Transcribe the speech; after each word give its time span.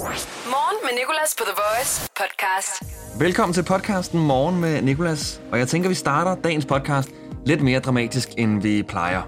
Morgen 0.00 0.76
med 0.82 0.90
Nicolas 0.98 1.34
på 1.38 1.44
The 1.44 1.52
Voice 1.62 2.08
podcast. 2.16 2.82
Velkommen 3.20 3.54
til 3.54 3.62
podcasten 3.62 4.20
Morgen 4.20 4.60
med 4.60 4.82
Nicolas. 4.82 5.40
Og 5.52 5.58
jeg 5.58 5.68
tænker, 5.68 5.88
vi 5.88 5.94
starter 5.94 6.34
dagens 6.34 6.66
podcast 6.66 7.08
lidt 7.46 7.62
mere 7.62 7.80
dramatisk, 7.80 8.28
end 8.38 8.62
vi 8.62 8.82
plejer. 8.82 9.22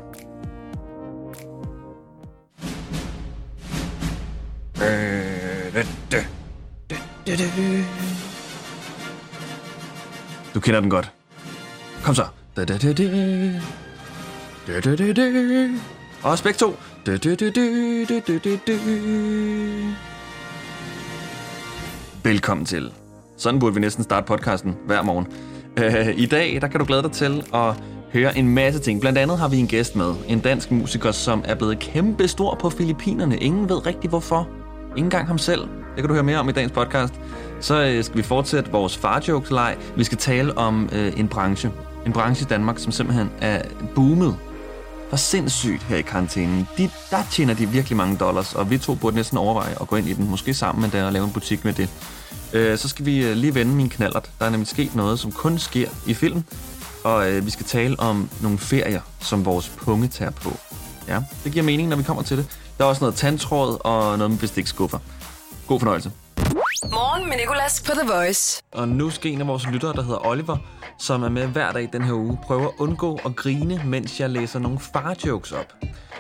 Du 10.55 10.61
kender 10.61 10.81
den 10.81 10.91
godt. 10.91 11.11
Kom 12.05 12.15
så. 12.15 12.27
Og 16.23 16.33
aspekt 16.33 16.59
2. 16.59 16.77
Velkommen 22.25 22.67
til. 22.67 22.93
Sådan 23.37 23.61
burde 23.61 23.75
vi 23.75 23.81
næsten 23.81 24.05
starte 24.05 24.27
podcasten 24.27 24.77
hver 24.87 25.03
morgen. 25.03 25.27
Øh, 25.79 26.19
I 26.19 26.27
dag 26.27 26.59
der 26.61 26.69
kan 26.69 26.81
du 26.81 26.87
glæde 26.87 27.03
dig 27.03 27.13
til 27.13 27.45
at 27.55 27.83
høre 28.13 28.39
en 28.39 28.49
masse 28.49 28.81
ting. 28.81 29.01
Blandt 29.01 29.19
andet 29.19 29.39
har 29.39 29.49
vi 29.49 29.57
en 29.57 29.67
gæst 29.67 29.97
med. 29.97 30.15
En 30.29 30.41
dansk 30.41 30.71
musiker, 30.71 31.13
som 31.13 31.43
er 31.45 31.55
blevet 31.55 31.79
kæmpe 31.79 32.29
stor 32.29 32.55
på 32.55 32.71
Filippinerne. 32.71 33.37
Ingen 33.37 33.69
ved 33.69 33.87
rigtig 33.87 34.11
hvorfor. 34.11 34.49
Ingen 34.97 35.11
gang 35.11 35.27
ham 35.27 35.39
selv. 35.39 35.61
Det 35.61 35.97
kan 35.97 36.09
du 36.09 36.15
høre 36.15 36.23
mere 36.23 36.39
om 36.39 36.49
i 36.49 36.53
dagens 36.53 36.73
podcast. 36.73 37.15
Så 37.61 37.85
øh, 37.85 38.05
skal 38.05 38.17
vi 38.17 38.23
fortsætte 38.23 38.71
vores 38.71 38.97
farjokes-leg. 38.97 39.77
Vi 39.97 40.05
skal 40.05 40.19
tale 40.19 40.59
om 40.59 40.89
øh, 40.93 41.21
en 41.21 41.29
branche. 41.29 41.71
En 42.07 42.13
branche 42.13 42.45
i 42.45 42.49
Danmark, 42.49 42.79
som 42.79 42.93
simpelthen 42.93 43.31
er 43.41 43.63
boomet 43.95 44.37
for 45.13 45.17
sindssygt 45.17 45.83
her 45.83 45.97
i 45.97 46.03
karantænen. 46.03 46.69
De, 46.79 46.91
der 47.11 47.23
tjener 47.31 47.55
de 47.55 47.69
virkelig 47.69 47.97
mange 47.97 48.17
dollars, 48.17 48.55
og 48.55 48.71
vi 48.71 48.79
to 48.79 48.95
burde 48.95 49.17
næsten 49.17 49.39
overveje 49.39 49.77
at 49.81 49.89
gå 49.89 49.97
ind 49.97 50.09
i 50.09 50.13
den, 50.13 50.31
måske 50.31 50.55
sammen 50.55 50.83
med 50.83 50.91
det 50.91 51.07
og 51.07 51.13
lave 51.13 51.25
en 51.25 51.33
butik 51.33 51.65
med 51.65 51.73
det. 51.73 51.89
Øh, 52.53 52.79
så 52.79 52.89
skal 52.89 53.07
vi 53.07 53.25
øh, 53.27 53.37
lige 53.37 53.55
vende 53.55 53.75
min 53.75 53.89
knallert. 53.89 54.31
Der 54.39 54.47
er 54.47 54.51
nemlig 54.51 54.69
sket 54.69 54.95
noget, 54.95 55.19
som 55.19 55.33
kun 55.33 55.59
sker 55.59 55.89
i 56.07 56.15
film, 56.15 56.45
og 57.05 57.31
øh, 57.31 57.47
vi 57.47 57.51
skal 57.51 57.67
tale 57.67 58.01
om 58.01 58.29
nogle 58.43 58.59
ferier, 58.59 59.01
som 59.21 59.45
vores 59.45 59.69
punge 59.69 60.09
tager 60.09 60.31
på. 60.31 60.57
Ja, 61.09 61.21
det 61.45 61.53
giver 61.53 61.65
mening, 61.65 61.89
når 61.89 61.97
vi 61.97 62.03
kommer 62.03 62.23
til 62.23 62.37
det. 62.37 62.47
Der 62.79 62.85
er 62.85 62.89
også 62.89 63.01
noget 63.01 63.15
tandtråd 63.15 63.79
og 63.85 64.19
noget 64.19 64.31
med 64.31 64.39
bestikskuffer. 64.39 64.99
God 65.67 65.81
fornøjelse. 65.81 66.11
Morgen 66.91 67.29
med 67.29 67.37
Nicolas 67.37 67.83
på 67.83 67.93
The 67.93 68.13
Voice. 68.13 68.63
Og 68.73 68.89
nu 68.89 69.11
skal 69.11 69.31
en 69.33 69.41
af 69.41 69.47
vores 69.47 69.67
lyttere, 69.67 69.93
der 69.93 70.03
hedder 70.03 70.27
Oliver, 70.27 70.57
som 70.99 71.23
er 71.23 71.29
med 71.29 71.47
hver 71.47 71.73
dag 71.73 71.89
den 71.93 72.03
her 72.03 72.13
uge, 72.13 72.39
prøve 72.43 72.65
at 72.65 72.71
undgå 72.79 73.19
at 73.25 73.37
grine, 73.37 73.83
mens 73.85 74.21
jeg 74.21 74.31
læser 74.31 74.59
nogle 74.59 74.79
farjokes 74.79 75.53
op. 75.53 75.73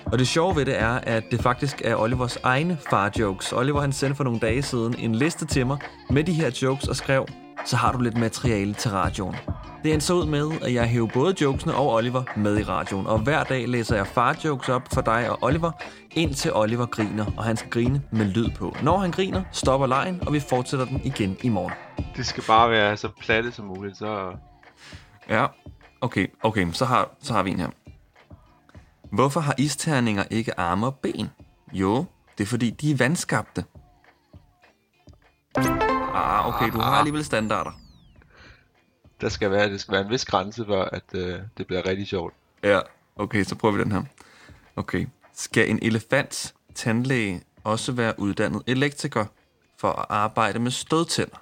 Og 0.05 0.19
det 0.19 0.29
sjove 0.29 0.57
ved 0.57 0.65
det 0.65 0.79
er, 0.79 0.95
at 0.95 1.25
det 1.31 1.43
faktisk 1.43 1.83
er 1.85 1.97
Olivers 1.97 2.37
egne 2.43 2.79
farjokes. 2.91 3.53
Oliver 3.53 3.81
han 3.81 3.93
sendte 3.93 4.17
for 4.17 4.25
nogle 4.25 4.41
dage 4.41 4.63
siden 4.63 4.95
en 4.99 5.15
liste 5.15 5.47
til 5.47 5.67
mig 5.67 5.79
med 6.11 6.25
de 6.25 6.33
her 6.33 6.59
jokes 6.63 6.89
og 6.89 6.97
skrev, 6.97 7.27
så 7.64 7.77
har 7.77 7.92
du 7.92 8.00
lidt 8.00 8.17
materiale 8.17 8.75
til 8.75 8.91
radioen. 8.91 9.36
Det 9.83 9.92
endte 9.92 10.06
så 10.06 10.14
ud 10.14 10.27
med, 10.27 10.53
at 10.62 10.75
jeg 10.75 10.86
hæver 10.86 11.06
både 11.06 11.34
jokesene 11.41 11.75
og 11.75 11.92
Oliver 11.92 12.22
med 12.36 12.59
i 12.59 12.62
radioen, 12.62 13.06
og 13.06 13.19
hver 13.19 13.44
dag 13.44 13.69
læser 13.69 13.97
jeg 13.97 14.06
farjokes 14.06 14.69
op 14.69 14.83
for 14.94 15.00
dig 15.00 15.31
og 15.31 15.39
Oliver, 15.42 15.70
indtil 16.11 16.53
Oliver 16.55 16.86
griner, 16.86 17.27
og 17.36 17.44
han 17.44 17.56
skal 17.56 17.70
grine 17.70 18.03
med 18.11 18.27
lyd 18.27 18.50
på. 18.50 18.77
Når 18.83 18.98
han 18.98 19.11
griner, 19.11 19.42
stopper 19.53 19.86
lejen, 19.86 20.27
og 20.27 20.33
vi 20.33 20.41
fortsætter 20.41 20.86
den 20.86 21.00
igen 21.05 21.36
i 21.42 21.48
morgen. 21.48 21.72
Det 22.17 22.27
skal 22.27 22.44
bare 22.47 22.70
være 22.70 22.97
så 22.97 23.09
platte 23.20 23.53
som 23.53 23.64
muligt, 23.64 23.97
så... 23.97 24.37
Ja, 25.28 25.47
okay, 26.00 26.27
okay, 26.42 26.72
så 26.72 26.84
har, 26.84 27.11
så 27.22 27.33
har 27.33 27.42
vi 27.42 27.50
en 27.50 27.61
her. 27.61 27.70
Hvorfor 29.12 29.41
har 29.41 29.55
isterninger 29.59 30.25
ikke 30.31 30.61
arme 30.61 30.87
og 30.87 30.94
ben? 30.94 31.31
Jo, 31.72 32.05
det 32.39 32.44
er 32.44 32.48
fordi, 32.48 32.70
de 32.70 32.91
er 32.91 32.97
vandskabte. 32.97 33.64
Ah, 36.15 36.49
okay, 36.49 36.71
du 36.73 36.79
har 36.79 36.97
alligevel 36.97 37.25
standarder. 37.25 37.71
Der 39.21 39.29
skal 39.29 39.51
være, 39.51 39.71
det 39.71 39.81
skal 39.81 39.93
være 39.93 40.03
en 40.03 40.11
vis 40.11 40.25
grænse 40.25 40.65
for, 40.67 40.83
at 40.83 41.15
øh, 41.15 41.41
det 41.59 41.67
bliver 41.67 41.87
rigtig 41.87 42.07
sjovt. 42.07 42.34
Ja, 42.62 42.81
okay, 43.17 43.45
så 43.45 43.55
prøver 43.55 43.75
vi 43.75 43.83
den 43.83 43.93
her. 43.93 44.03
Okay. 44.77 45.06
Skal 45.34 45.71
en 45.71 45.78
elefants 45.83 46.55
tandlæge 46.75 47.43
også 47.65 47.93
være 47.93 48.21
uddannet 48.21 48.62
elektriker 48.67 49.25
for 49.78 49.89
at 49.89 50.06
arbejde 50.09 50.59
med 50.59 50.71
stødtænder? 50.71 51.37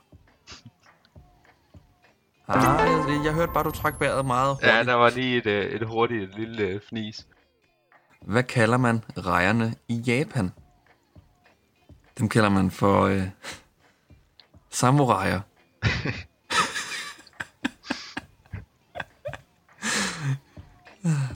Ah, 2.48 3.08
jeg, 3.08 3.24
jeg 3.24 3.32
hørte 3.32 3.52
bare, 3.52 3.64
du 3.64 3.70
trak 3.70 4.00
vejret 4.00 4.26
meget 4.26 4.54
hurtigt. 4.54 4.72
Ja, 4.72 4.84
der 4.84 4.94
var 4.94 5.10
lige 5.10 5.36
et, 5.36 5.46
øh, 5.46 5.64
et 5.64 5.86
hurtigt 5.86 6.38
lille 6.38 6.62
øh, 6.62 6.80
fnis. 6.88 7.26
Hvad 8.22 8.42
kalder 8.42 8.76
man 8.76 9.04
rejerne 9.18 9.74
i 9.88 9.94
Japan? 9.94 10.52
Dem 12.18 12.28
kalder 12.28 12.48
man 12.48 12.70
for 12.70 13.02
øh, 13.02 13.22
samuraier. 14.70 15.40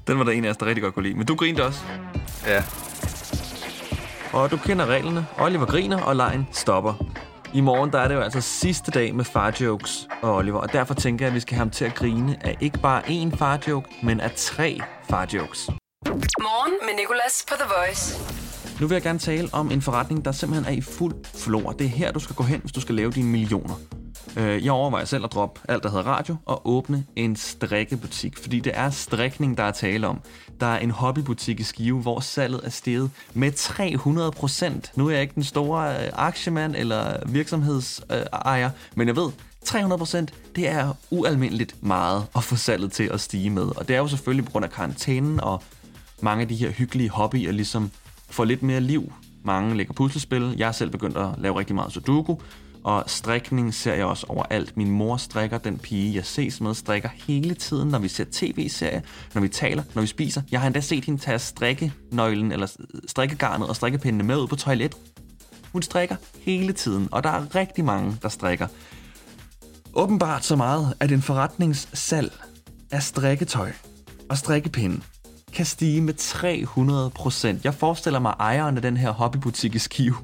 Den 0.06 0.19
var 0.19 0.25
der 0.25 0.33
en 0.33 0.45
af 0.45 0.50
os, 0.50 0.56
der 0.56 0.67
rigtig 0.67 0.83
godt 0.83 0.95
kunne 0.95 1.03
lide. 1.03 1.15
Men 1.15 1.27
du 1.27 1.34
grinte 1.34 1.65
også. 1.67 1.81
Ja, 2.47 2.62
Og 4.33 4.50
du 4.50 4.56
kender 4.56 4.87
reglerne. 4.87 5.27
Oliver 5.39 5.67
griner, 5.67 6.03
og 6.03 6.17
lejen 6.17 6.49
stopper. 6.53 6.94
I 7.55 7.61
morgen 7.61 7.93
der 7.93 7.99
er 8.00 8.09
det 8.09 8.15
jo 8.15 8.21
altså 8.21 8.41
sidste 8.41 8.91
dag 8.91 9.15
med 9.15 9.25
farjokes 9.25 10.09
og 10.23 10.34
Oliver, 10.34 10.59
og 10.61 10.73
derfor 10.73 10.94
tænker 10.94 11.25
jeg, 11.25 11.31
at 11.31 11.34
vi 11.34 11.41
skal 11.41 11.55
have 11.55 11.61
ham 11.61 11.71
til 11.71 11.84
at 11.84 11.94
grine 11.94 12.37
af 12.41 12.56
ikke 12.61 12.78
bare 12.78 13.03
én 13.03 13.37
farjoke, 13.37 13.89
men 14.03 14.21
af 14.21 14.33
tre 14.37 14.81
farjokes. 15.11 15.71
Morgen 16.41 16.73
med 16.83 16.94
Nicolas 17.00 17.44
på 17.49 17.55
The 17.55 17.69
Voice. 17.78 18.44
Nu 18.81 18.87
vil 18.87 18.95
jeg 18.95 19.03
gerne 19.03 19.19
tale 19.19 19.49
om 19.53 19.71
en 19.71 19.83
forretning, 19.83 20.25
der 20.25 20.33
simpelthen 20.33 20.75
er 20.75 20.79
i 20.79 20.81
fuld 20.81 21.15
flor. 21.35 21.73
Det 21.73 21.85
er 21.85 21.89
her, 21.89 22.12
du 22.12 22.21
skal 22.21 22.37
gå 22.37 22.43
hen, 22.43 22.61
hvis 22.61 22.73
du 22.73 22.81
skal 22.81 22.95
lave 22.95 23.11
dine 23.11 23.29
millioner. 23.29 23.75
Øh, 24.37 24.65
jeg 24.65 24.73
overvejer 24.73 25.05
selv 25.05 25.25
at 25.25 25.33
droppe 25.33 25.61
alt, 25.69 25.83
der 25.83 25.91
hedder 25.91 26.05
radio, 26.05 26.37
og 26.47 26.69
åbne 26.69 27.05
en 27.17 27.37
strikkebutik, 27.37 28.39
fordi 28.39 28.61
det 28.61 28.73
er 28.75 28.91
strikning, 28.91 29.57
der 29.57 29.62
er 29.62 29.71
tale 29.71 30.07
om. 30.09 30.21
Der 30.61 30.67
er 30.67 30.79
en 30.79 30.91
hobbybutik 30.91 31.61
i 31.61 31.62
Skive, 31.62 32.01
hvor 32.01 32.21
salget 32.21 32.61
er 32.65 32.71
steget 32.71 33.11
med 33.35 33.53
300 33.53 34.31
procent. 34.31 34.93
Nu 34.97 35.06
er 35.06 35.12
jeg 35.12 35.23
ikke 35.23 35.35
den 35.35 35.45
store 35.45 36.05
øh, 36.05 36.11
aktiemand 36.12 36.77
eller 36.77 37.17
virksomhedsejer, 37.27 38.71
men 38.95 39.09
jeg 39.09 39.17
ved, 39.17 39.31
300 39.65 39.99
procent, 39.99 40.35
det 40.56 40.69
er 40.69 40.95
ualmindeligt 41.11 41.83
meget 41.83 42.27
at 42.37 42.45
få 42.45 42.56
salget 42.56 42.93
til 42.93 43.11
at 43.12 43.21
stige 43.21 43.51
med. 43.51 43.62
Og 43.62 43.89
det 43.89 43.97
er 43.97 44.01
jo 44.01 44.09
selvfølgelig 44.09 44.45
på 44.45 44.51
grund 44.51 44.65
af 44.65 44.71
karantænen 44.71 45.41
og 45.41 45.62
mange 46.21 46.43
af 46.43 46.49
de 46.49 46.55
her 46.55 46.71
hyggelige 46.71 47.11
hobbyer 47.11 47.53
ligesom 47.53 47.91
får 48.31 48.45
lidt 48.45 48.62
mere 48.62 48.81
liv. 48.81 49.12
Mange 49.45 49.77
lægger 49.77 49.95
puslespil. 49.95 50.55
Jeg 50.59 50.69
er 50.69 50.73
selv 50.73 50.91
begyndt 50.91 51.17
at 51.17 51.29
lave 51.39 51.59
rigtig 51.59 51.75
meget 51.75 51.93
sudoku. 51.93 52.37
Og 52.85 53.05
strikning 53.07 53.75
ser 53.75 53.95
jeg 53.95 54.07
også 54.07 54.27
overalt. 54.29 54.77
Min 54.77 54.91
mor 54.91 55.17
strikker, 55.17 55.59
den 55.59 55.79
pige, 55.79 56.15
jeg 56.15 56.25
ses 56.25 56.61
med, 56.61 56.75
strikker 56.75 57.09
hele 57.27 57.55
tiden, 57.55 57.89
når 57.89 57.99
vi 57.99 58.09
ser 58.09 58.25
tv-serier, 58.33 59.01
når 59.35 59.41
vi 59.43 59.49
taler, 59.49 59.83
når 59.95 60.03
vi 60.03 60.07
spiser. 60.07 60.43
Jeg 60.51 60.61
har 60.61 60.67
endda 60.67 60.81
set 60.81 61.05
hende 61.05 61.21
tage 61.21 61.39
strikkenøglen, 61.39 62.53
eller 62.53 62.67
strikkegarnet 63.07 63.69
og 63.69 63.77
strikkepindene 63.77 64.25
med 64.25 64.37
ud 64.37 64.47
på 64.47 64.56
toilet. 64.56 64.95
Hun 65.73 65.83
strikker 65.83 66.17
hele 66.41 66.73
tiden, 66.73 67.09
og 67.12 67.23
der 67.23 67.31
er 67.31 67.55
rigtig 67.55 67.85
mange, 67.85 68.17
der 68.23 68.29
strikker. 68.29 68.67
Åbenbart 69.95 70.45
så 70.45 70.56
meget, 70.56 70.95
at 71.01 71.12
en 71.12 71.23
forretningssalg 71.23 72.33
af 72.91 73.03
strikketøj 73.03 73.73
og 74.31 74.39
strikkepinde 74.39 75.01
kan 75.54 75.66
stige 75.66 76.00
med 76.00 76.15
300 76.15 77.10
procent. 77.10 77.65
Jeg 77.65 77.75
forestiller 77.75 78.19
mig, 78.19 78.31
at 78.31 78.37
ejeren 78.41 78.76
af 78.76 78.82
den 78.82 78.97
her 78.97 79.10
hobbybutik 79.10 79.75
i 79.75 79.78
Skive 79.78 80.16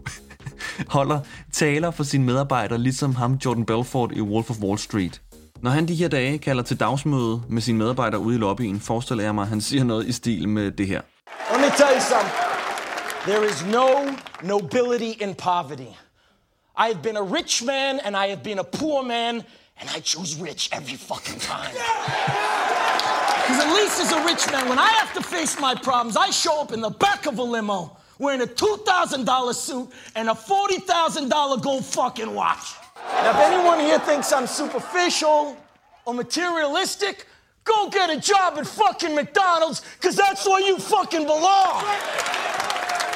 holder 0.97 1.21
taler 1.53 1.91
for 1.91 2.05
sine 2.05 2.25
medarbejdere, 2.25 2.79
ligesom 2.79 3.15
ham 3.15 3.35
Jordan 3.45 3.65
Belfort 3.65 4.13
i 4.13 4.21
Wolf 4.21 4.51
of 4.51 4.59
Wall 4.59 4.79
Street. 4.79 5.21
Når 5.63 5.71
han 5.71 5.89
de 5.89 5.95
her 5.95 6.09
dage 6.09 6.39
kalder 6.39 6.63
til 6.63 6.81
dagsmøde 6.81 7.43
med 7.49 7.63
sine 7.63 7.79
medarbejdere 7.79 8.21
ude 8.21 8.37
i 8.37 8.39
lobbyen, 8.39 8.81
forestiller 8.81 9.25
jeg 9.25 9.35
mig, 9.35 9.43
at 9.43 9.49
han 9.49 9.61
siger 9.61 9.85
noget 9.85 10.07
i 10.07 10.13
stil 10.13 10.49
med 10.49 10.71
det 10.71 10.87
her. 10.87 11.01
Let 11.53 11.61
me 11.61 11.67
tell 11.77 11.95
you 11.95 12.01
something. 12.01 12.51
There 13.27 13.47
is 13.47 13.65
no 13.73 13.89
nobility 14.43 15.23
in 15.23 15.35
poverty. 15.35 15.93
I 16.79 16.87
have 16.93 17.03
been 17.03 17.17
a 17.17 17.25
rich 17.37 17.65
man 17.67 18.01
and 18.05 18.17
I 18.17 18.29
have 18.29 18.41
been 18.45 18.59
a 18.59 18.69
poor 18.79 19.03
man, 19.03 19.35
and 19.81 19.89
I 19.97 20.01
choose 20.01 20.43
rich 20.43 20.71
every 20.73 20.97
fucking 20.97 21.41
time. 21.41 21.75
Because 23.51 23.65
at 23.65 23.75
least 23.75 24.01
as 24.01 24.13
a 24.13 24.25
rich 24.25 24.47
man, 24.53 24.69
when 24.69 24.79
I 24.79 24.87
have 24.91 25.13
to 25.15 25.21
face 25.21 25.59
my 25.59 25.75
problems, 25.75 26.17
I 26.17 26.31
show 26.31 26.61
up 26.61 26.71
in 26.71 26.81
the 26.81 26.91
back 26.91 27.27
of 27.27 27.39
a 27.39 27.43
limo 27.43 27.97
wearing 28.21 28.43
a 28.43 28.47
$2,000 28.47 29.55
suit 29.55 29.89
and 30.15 30.29
a 30.29 30.35
$40,000 30.35 31.61
gold 31.61 31.85
fucking 31.85 32.33
watch. 32.33 32.75
Now, 32.97 33.31
if 33.31 33.37
anyone 33.53 33.81
here 33.81 33.99
thinks 33.99 34.33
I'm 34.33 34.47
superficial 34.47 35.57
or 36.05 36.15
materialistic, 36.15 37.27
go 37.65 37.91
get 37.91 38.09
a 38.09 38.21
job 38.21 38.57
at 38.57 38.69
fucking 38.69 39.17
McDonald's, 39.17 39.83
because 39.97 40.15
that's 40.15 40.47
where 40.47 40.61
you 40.61 40.79
fucking 40.79 41.25
belong. 41.25 41.83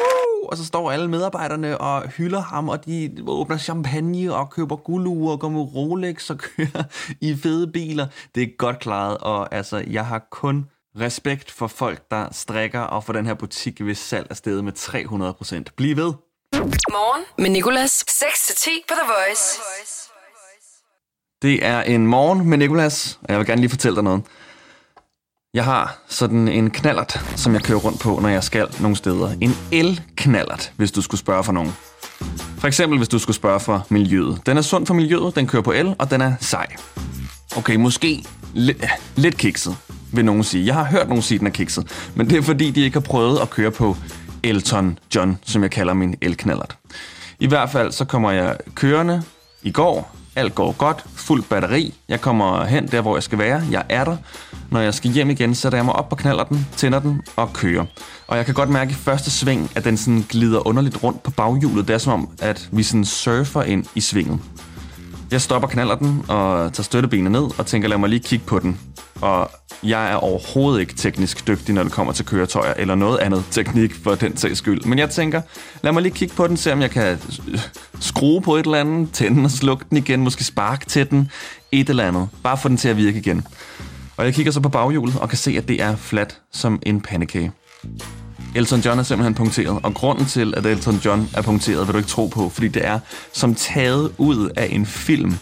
Uh, 0.00 0.48
og 0.48 0.56
så 0.56 0.64
står 0.64 0.90
alle 0.90 1.08
medarbejderne 1.08 1.78
og 1.78 2.08
hylder 2.08 2.40
ham, 2.40 2.68
og 2.68 2.86
de 2.86 3.24
åbner 3.26 3.58
champagne 3.58 4.34
og 4.34 4.50
køber 4.50 4.76
guldure 4.76 5.32
og 5.32 5.40
går 5.40 5.48
med 5.48 5.60
Rolex 5.60 6.30
og 6.30 6.38
kører 6.38 6.84
i 7.20 7.36
fede 7.36 7.72
biler. 7.72 8.06
Det 8.34 8.42
er 8.42 8.56
godt 8.58 8.78
klaret, 8.78 9.18
og 9.18 9.54
altså, 9.54 9.84
jeg 9.90 10.06
har 10.06 10.18
kun 10.30 10.66
respekt 11.00 11.50
for 11.50 11.66
folk, 11.66 12.10
der 12.10 12.28
strikker, 12.32 12.80
og 12.80 13.04
for 13.04 13.12
den 13.12 13.26
her 13.26 13.34
butik, 13.34 13.80
hvis 13.80 13.98
salg 13.98 14.26
er 14.30 14.34
steget 14.34 14.64
med 14.64 14.72
300 14.72 15.34
procent. 15.34 15.76
Bliv 15.76 15.96
ved! 15.96 16.12
Morgen 16.90 17.24
med 17.38 17.50
Nicolas. 17.50 18.04
6-10 18.08 18.70
på 18.88 18.94
The 18.94 19.06
Voice. 19.06 19.60
Det 21.42 21.66
er 21.66 21.82
en 21.82 22.06
morgen 22.06 22.48
med 22.48 22.58
Nikolas, 22.58 23.18
og 23.22 23.28
jeg 23.28 23.38
vil 23.38 23.46
gerne 23.46 23.60
lige 23.60 23.70
fortælle 23.70 23.94
dig 23.94 24.04
noget. 24.04 24.22
Jeg 25.54 25.64
har 25.64 25.96
sådan 26.08 26.48
en 26.48 26.70
knallert, 26.70 27.20
som 27.36 27.54
jeg 27.54 27.62
kører 27.62 27.78
rundt 27.78 28.00
på, 28.00 28.18
når 28.22 28.28
jeg 28.28 28.44
skal 28.44 28.66
nogle 28.80 28.96
steder. 28.96 29.30
En 29.40 29.56
el-knallert, 29.72 30.72
hvis 30.76 30.92
du 30.92 31.02
skulle 31.02 31.20
spørge 31.20 31.44
for 31.44 31.52
nogen. 31.52 31.72
For 32.58 32.66
eksempel, 32.66 32.98
hvis 32.98 33.08
du 33.08 33.18
skulle 33.18 33.36
spørge 33.36 33.60
for 33.60 33.86
miljøet. 33.88 34.40
Den 34.46 34.56
er 34.56 34.62
sund 34.62 34.86
for 34.86 34.94
miljøet, 34.94 35.36
den 35.36 35.46
kører 35.46 35.62
på 35.62 35.72
el, 35.72 35.94
og 35.98 36.10
den 36.10 36.20
er 36.20 36.34
sej. 36.40 36.66
Okay, 37.56 37.76
måske 37.76 38.24
lidt, 38.54 38.84
lidt 39.16 39.36
kikset, 39.36 39.76
vil 40.12 40.24
nogen 40.24 40.44
sige. 40.44 40.66
Jeg 40.66 40.74
har 40.74 40.84
hørt 40.84 41.08
nogen 41.08 41.22
sige, 41.22 41.36
at 41.36 41.40
den 41.40 41.46
er 41.46 41.52
kikset, 41.52 42.10
men 42.14 42.30
det 42.30 42.38
er 42.38 42.42
fordi, 42.42 42.70
de 42.70 42.80
ikke 42.80 42.94
har 42.94 43.00
prøvet 43.00 43.38
at 43.38 43.50
køre 43.50 43.70
på 43.70 43.96
Elton 44.42 44.98
John, 45.14 45.38
som 45.46 45.62
jeg 45.62 45.70
kalder 45.70 45.94
min 45.94 46.14
elknallert. 46.20 46.76
I 47.40 47.46
hvert 47.46 47.70
fald 47.70 47.92
så 47.92 48.04
kommer 48.04 48.30
jeg 48.30 48.56
kørende 48.74 49.22
i 49.62 49.70
går. 49.70 50.16
Alt 50.36 50.54
går 50.54 50.72
godt. 50.72 51.04
Fuld 51.14 51.42
batteri. 51.42 51.94
Jeg 52.08 52.20
kommer 52.20 52.64
hen 52.64 52.86
der, 52.86 53.00
hvor 53.00 53.16
jeg 53.16 53.22
skal 53.22 53.38
være. 53.38 53.62
Jeg 53.70 53.84
er 53.88 54.04
der. 54.04 54.16
Når 54.74 54.80
jeg 54.80 54.94
skal 54.94 55.10
hjem 55.10 55.30
igen, 55.30 55.54
sætter 55.54 55.78
jeg 55.78 55.84
mig 55.84 55.94
op 55.94 56.08
på 56.08 56.16
knaller 56.16 56.44
den, 56.44 56.66
tænder 56.76 56.98
den 56.98 57.22
og 57.36 57.52
kører. 57.52 57.84
Og 58.26 58.36
jeg 58.36 58.44
kan 58.44 58.54
godt 58.54 58.68
mærke 58.68 58.90
i 58.90 58.94
første 58.94 59.30
sving, 59.30 59.70
at 59.74 59.84
den 59.84 59.96
sådan 59.96 60.24
glider 60.28 60.66
underligt 60.66 61.02
rundt 61.02 61.22
på 61.22 61.30
baghjulet. 61.30 61.88
Det 61.88 61.94
er 61.94 61.98
som 61.98 62.12
om, 62.12 62.28
at 62.40 62.68
vi 62.72 62.82
sådan 62.82 63.04
surfer 63.04 63.62
ind 63.62 63.86
i 63.94 64.00
svinget. 64.00 64.40
Jeg 65.30 65.40
stopper 65.40 65.68
knaller 65.68 65.94
den 65.94 66.24
og 66.28 66.72
tager 66.72 66.84
støttebenet 66.84 67.32
ned 67.32 67.58
og 67.58 67.66
tænker, 67.66 67.88
lad 67.88 67.98
mig 67.98 68.08
lige 68.08 68.20
kigge 68.20 68.44
på 68.46 68.58
den. 68.58 68.80
Og 69.20 69.50
jeg 69.82 70.12
er 70.12 70.14
overhovedet 70.14 70.80
ikke 70.80 70.94
teknisk 70.94 71.46
dygtig, 71.46 71.74
når 71.74 71.82
det 71.82 71.92
kommer 71.92 72.12
til 72.12 72.24
køretøjer 72.24 72.74
eller 72.76 72.94
noget 72.94 73.18
andet 73.18 73.44
teknik 73.50 73.94
for 74.04 74.14
den 74.14 74.36
sags 74.36 74.58
skyld. 74.58 74.84
Men 74.84 74.98
jeg 74.98 75.10
tænker, 75.10 75.42
lad 75.82 75.92
mig 75.92 76.02
lige 76.02 76.14
kigge 76.14 76.34
på 76.34 76.46
den, 76.46 76.56
se 76.56 76.72
om 76.72 76.80
jeg 76.80 76.90
kan 76.90 77.18
øh, 77.48 77.58
skrue 78.00 78.40
på 78.40 78.56
et 78.56 78.64
eller 78.64 78.78
andet, 78.78 79.12
tænde 79.12 79.44
og 79.44 79.50
slukke 79.50 79.84
den 79.90 79.96
igen, 79.96 80.20
måske 80.20 80.44
sparke 80.44 80.86
til 80.86 81.10
den, 81.10 81.30
et 81.72 81.88
eller 81.88 82.04
andet. 82.04 82.28
Bare 82.42 82.58
få 82.58 82.68
den 82.68 82.76
til 82.76 82.88
at 82.88 82.96
virke 82.96 83.18
igen. 83.18 83.46
Og 84.16 84.24
jeg 84.24 84.34
kigger 84.34 84.52
så 84.52 84.60
på 84.60 84.68
baghjulet 84.68 85.16
og 85.20 85.28
kan 85.28 85.38
se, 85.38 85.54
at 85.58 85.68
det 85.68 85.82
er 85.82 85.96
fladt 85.96 86.40
som 86.52 86.78
en 86.82 87.00
pandekage. 87.00 87.52
Elton 88.56 88.80
John 88.80 88.98
er 88.98 89.02
simpelthen 89.02 89.34
punkteret, 89.34 89.78
og 89.82 89.94
grunden 89.94 90.26
til, 90.26 90.54
at 90.56 90.66
Elton 90.66 90.94
John 91.04 91.30
er 91.34 91.42
punkteret, 91.42 91.86
vil 91.86 91.92
du 91.92 91.98
ikke 91.98 92.10
tro 92.10 92.26
på, 92.26 92.48
fordi 92.48 92.68
det 92.68 92.86
er 92.86 92.98
som 93.32 93.54
taget 93.54 94.12
ud 94.18 94.50
af 94.56 94.68
en 94.70 94.86
film. 94.86 95.34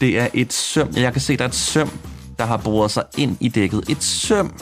Det 0.00 0.18
er 0.18 0.28
et 0.34 0.52
søm. 0.52 0.88
Jeg 0.96 1.12
kan 1.12 1.20
se, 1.20 1.36
der 1.36 1.44
er 1.44 1.48
et 1.48 1.54
søm, 1.54 1.90
der 2.38 2.44
har 2.44 2.56
boret 2.56 2.90
sig 2.90 3.02
ind 3.18 3.36
i 3.40 3.48
dækket. 3.48 3.84
Et 3.88 4.02
søm. 4.02 4.54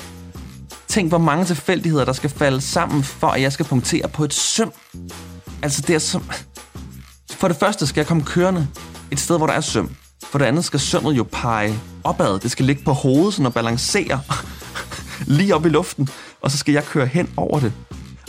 Tænk, 0.89 1.09
hvor 1.09 1.19
mange 1.19 1.45
tilfældigheder, 1.45 2.05
der 2.05 2.13
skal 2.13 2.31
falde 2.31 2.61
sammen, 2.61 3.03
for 3.03 3.27
at 3.27 3.43
jeg 3.43 3.53
skal 3.53 3.67
punktere 3.67 4.09
på 4.09 4.25
et 4.25 4.35
søm. 4.35 4.73
Altså, 5.63 5.83
det 5.87 5.95
er 5.95 5.99
som... 5.99 6.31
For 7.31 7.49
det 7.49 7.57
første 7.57 7.87
skal 7.87 8.01
jeg 8.01 8.07
komme 8.07 8.25
kørende 8.25 8.67
et 9.11 9.21
sted, 9.21 9.37
hvor 9.37 9.47
der 9.47 9.55
er 9.55 9.61
søm. 9.61 9.91
For 10.31 10.39
det 10.39 10.45
andet 10.45 10.65
skal 10.65 10.81
sømmet 10.81 11.17
jo 11.17 11.27
pege 11.33 11.81
opad. 12.05 12.39
Det 12.39 12.51
skal 12.51 12.65
ligge 12.65 12.83
på 12.85 12.93
hovedet, 12.93 13.35
sådan 13.35 13.47
og 13.47 13.55
balancere 13.55 14.21
lige 15.27 15.55
op 15.55 15.67
i 15.67 15.69
luften. 15.69 16.09
Og 16.41 16.51
så 16.51 16.59
skal 16.59 16.73
jeg 16.73 16.85
køre 16.85 17.07
hen 17.07 17.31
over 17.37 17.61
det. 17.61 17.73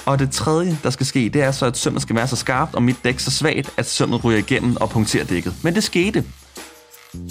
Og 0.06 0.20
det 0.20 0.32
tredje, 0.32 0.78
der 0.84 0.90
skal 0.90 1.06
ske, 1.06 1.30
det 1.34 1.44
er 1.44 1.52
så, 1.52 1.66
at 1.66 1.78
sømmet 1.78 2.02
skal 2.02 2.16
være 2.16 2.28
så 2.28 2.36
skarpt, 2.36 2.76
og 2.76 2.84
mit 2.84 2.96
dæk 3.04 3.20
så 3.20 3.32
svagt, 3.32 3.70
at 3.78 3.90
sømmet 3.90 4.24
ryger 4.24 4.40
igennem 4.40 4.76
og 4.76 4.90
punkterer 4.90 5.26
dækket. 5.26 5.54
Men 5.64 5.76
det 5.76 5.84
skete. 5.84 6.24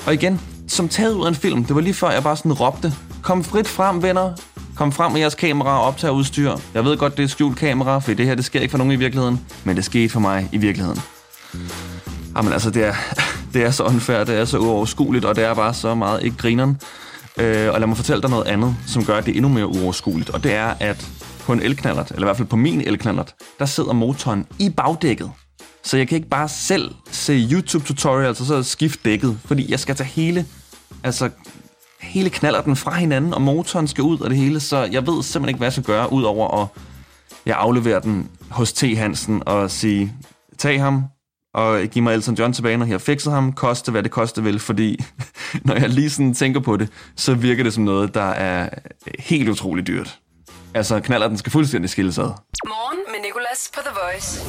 Og 0.06 0.14
igen, 0.14 0.40
som 0.68 0.88
taget 0.88 1.14
ud 1.14 1.24
af 1.24 1.28
en 1.28 1.34
film, 1.34 1.64
det 1.64 1.74
var 1.74 1.80
lige 1.80 1.94
før, 1.94 2.10
jeg 2.10 2.22
bare 2.22 2.36
sådan 2.36 2.52
råbte, 2.52 2.94
kom 3.22 3.44
frit 3.44 3.68
frem, 3.68 4.02
venner. 4.02 4.32
Kom 4.76 4.92
frem 4.92 5.12
med 5.12 5.20
jeres 5.20 5.34
kamera 5.34 5.78
og 5.78 5.84
optag 5.84 6.12
udstyr. 6.12 6.56
Jeg 6.74 6.84
ved 6.84 6.96
godt, 6.96 7.16
det 7.16 7.22
er 7.22 7.28
skjult 7.28 7.58
kamera, 7.58 7.98
for 7.98 8.14
det 8.14 8.26
her, 8.26 8.34
det 8.34 8.44
sker 8.44 8.60
ikke 8.60 8.70
for 8.70 8.78
nogen 8.78 8.92
i 8.92 8.96
virkeligheden. 8.96 9.40
Men 9.64 9.76
det 9.76 9.84
skete 9.84 10.08
for 10.08 10.20
mig 10.20 10.48
i 10.52 10.56
virkeligheden. 10.56 11.00
Jamen 12.36 12.52
altså, 12.52 12.70
det 12.70 12.84
er, 12.84 12.94
det 13.54 13.64
er 13.64 13.70
så 13.70 13.84
unfair, 13.84 14.24
det 14.24 14.36
er 14.36 14.44
så 14.44 14.58
uoverskueligt, 14.58 15.24
og 15.24 15.36
det 15.36 15.44
er 15.44 15.54
bare 15.54 15.74
så 15.74 15.94
meget 15.94 16.22
ikke 16.22 16.36
grineren. 16.36 16.80
Øh, 17.38 17.72
og 17.72 17.80
lad 17.80 17.86
mig 17.86 17.96
fortælle 17.96 18.22
dig 18.22 18.30
noget 18.30 18.46
andet, 18.46 18.76
som 18.86 19.04
gør, 19.04 19.16
at 19.16 19.26
det 19.26 19.32
er 19.32 19.36
endnu 19.36 19.48
mere 19.48 19.66
uoverskueligt. 19.66 20.30
Og 20.30 20.44
det 20.44 20.54
er, 20.54 20.74
at 20.80 21.08
på 21.40 21.52
en 21.52 21.62
elknallert, 21.62 22.10
eller 22.10 22.22
i 22.22 22.26
hvert 22.26 22.36
fald 22.36 22.48
på 22.48 22.56
min 22.56 22.80
elknallert, 22.80 23.34
der 23.58 23.66
sidder 23.66 23.92
motoren 23.92 24.46
i 24.58 24.70
bagdækket. 24.70 25.30
Så 25.82 25.96
jeg 25.96 26.08
kan 26.08 26.16
ikke 26.16 26.28
bare 26.28 26.48
selv 26.48 26.94
se 27.10 27.48
YouTube-tutorials 27.52 28.40
og 28.40 28.46
så 28.46 28.62
skifte 28.62 29.00
dækket, 29.04 29.38
fordi 29.44 29.70
jeg 29.70 29.80
skal 29.80 29.96
tage 29.96 30.08
hele, 30.08 30.46
altså 31.04 31.30
hele 32.00 32.30
knallerten 32.30 32.76
fra 32.76 32.94
hinanden, 32.94 33.34
og 33.34 33.42
motoren 33.42 33.88
skal 33.88 34.04
ud 34.04 34.20
og 34.20 34.30
det 34.30 34.38
hele, 34.38 34.60
så 34.60 34.76
jeg 34.76 35.06
ved 35.06 35.22
simpelthen 35.22 35.48
ikke, 35.48 35.58
hvad 35.58 35.66
jeg 35.66 35.72
skal 35.72 35.84
gøre, 35.84 36.12
udover 36.12 36.62
at 36.62 36.68
jeg 37.46 37.56
afleverer 37.56 38.00
den 38.00 38.28
hos 38.50 38.72
T. 38.72 38.82
Hansen 38.96 39.42
og 39.46 39.70
sige, 39.70 40.12
tag 40.58 40.80
ham, 40.80 41.04
og 41.54 41.80
give 41.90 42.02
mig 42.02 42.14
Elton 42.14 42.34
John 42.34 42.52
tilbage, 42.52 42.76
når 42.76 42.86
jeg 42.86 42.92
har 42.92 42.98
fikset 42.98 43.32
ham, 43.32 43.52
koste 43.52 43.90
hvad 43.90 44.02
det 44.02 44.10
koste 44.10 44.42
vil, 44.42 44.58
fordi 44.58 45.04
når 45.64 45.74
jeg 45.74 45.88
lige 45.88 46.10
sådan 46.10 46.34
tænker 46.34 46.60
på 46.60 46.76
det, 46.76 46.88
så 47.16 47.34
virker 47.34 47.64
det 47.64 47.74
som 47.74 47.84
noget, 47.84 48.14
der 48.14 48.30
er 48.30 48.68
helt 49.18 49.48
utroligt 49.48 49.86
dyrt. 49.86 50.18
Altså, 50.74 51.00
knaller 51.00 51.28
den 51.28 51.38
skal 51.38 51.52
fuldstændig 51.52 51.90
skilles 51.90 52.18
ad. 52.18 52.30
Morgen 52.66 52.98
med 53.08 53.20
Nicolas 53.26 53.70
på 53.74 53.80
The 53.80 53.90
Voice. 54.02 54.40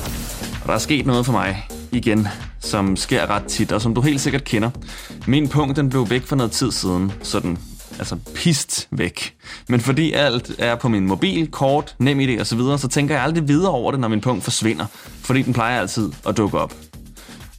Og 0.61 0.67
der 0.67 0.73
er 0.73 0.77
sket 0.77 1.05
noget 1.05 1.25
for 1.25 1.31
mig 1.31 1.67
igen, 1.91 2.27
som 2.59 2.95
sker 2.95 3.29
ret 3.29 3.43
tit, 3.43 3.71
og 3.71 3.81
som 3.81 3.95
du 3.95 4.01
helt 4.01 4.21
sikkert 4.21 4.43
kender. 4.43 4.69
Min 5.27 5.47
punkt, 5.47 5.75
den 5.75 5.89
blev 5.89 6.09
væk 6.09 6.25
for 6.25 6.35
noget 6.35 6.51
tid 6.51 6.71
siden, 6.71 7.11
sådan 7.23 7.57
altså 7.99 8.17
pist 8.35 8.87
væk. 8.91 9.35
Men 9.69 9.79
fordi 9.79 10.13
alt 10.13 10.51
er 10.59 10.75
på 10.75 10.89
min 10.89 11.07
mobil, 11.07 11.51
kort, 11.51 11.95
nem 11.99 12.19
idé 12.19 12.39
og 12.39 12.47
så 12.47 12.55
videre, 12.55 12.77
så 12.79 12.87
tænker 12.87 13.15
jeg 13.15 13.23
aldrig 13.23 13.47
videre 13.47 13.71
over 13.71 13.91
det, 13.91 13.99
når 13.99 14.07
min 14.07 14.21
punkt 14.21 14.43
forsvinder. 14.43 14.85
Fordi 15.21 15.41
den 15.41 15.53
plejer 15.53 15.79
altid 15.79 16.11
at 16.27 16.37
dukke 16.37 16.59
op. 16.59 16.73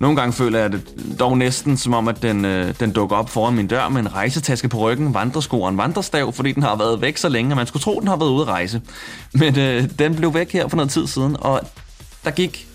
Nogle 0.01 0.17
gange 0.17 0.33
føler 0.33 0.59
jeg 0.59 0.73
det 0.73 0.95
dog 1.19 1.39
næsten 1.39 1.77
som 1.77 1.95
om, 1.95 2.09
at 2.09 2.23
den, 2.23 2.45
øh, 2.45 2.75
den 2.81 2.93
dukker 2.93 3.17
op 3.17 3.31
foran 3.31 3.55
min 3.55 3.67
dør 3.67 3.89
med 3.89 4.01
en 4.01 4.15
rejsetaske 4.15 4.69
på 4.69 4.79
ryggen, 4.79 5.15
vandresko 5.15 5.63
og 5.63 5.69
en 5.69 5.77
vandrestav, 5.77 6.33
fordi 6.33 6.53
den 6.53 6.63
har 6.63 6.77
været 6.77 7.01
væk 7.01 7.17
så 7.17 7.29
længe, 7.29 7.51
at 7.51 7.57
man 7.57 7.67
skulle 7.67 7.83
tro, 7.83 7.97
at 7.97 8.01
den 8.01 8.09
har 8.09 8.17
været 8.17 8.31
ude 8.31 8.43
at 8.43 8.49
rejse. 8.49 8.83
Men 9.35 9.59
øh, 9.59 9.85
den 9.99 10.17
blev 10.17 10.35
væk 10.35 10.53
her 10.53 10.69
for 10.69 10.77
noget 10.77 10.91
tid 10.91 11.07
siden, 11.07 11.37
og 11.41 11.61
der 12.25 12.31
gik 12.31 12.67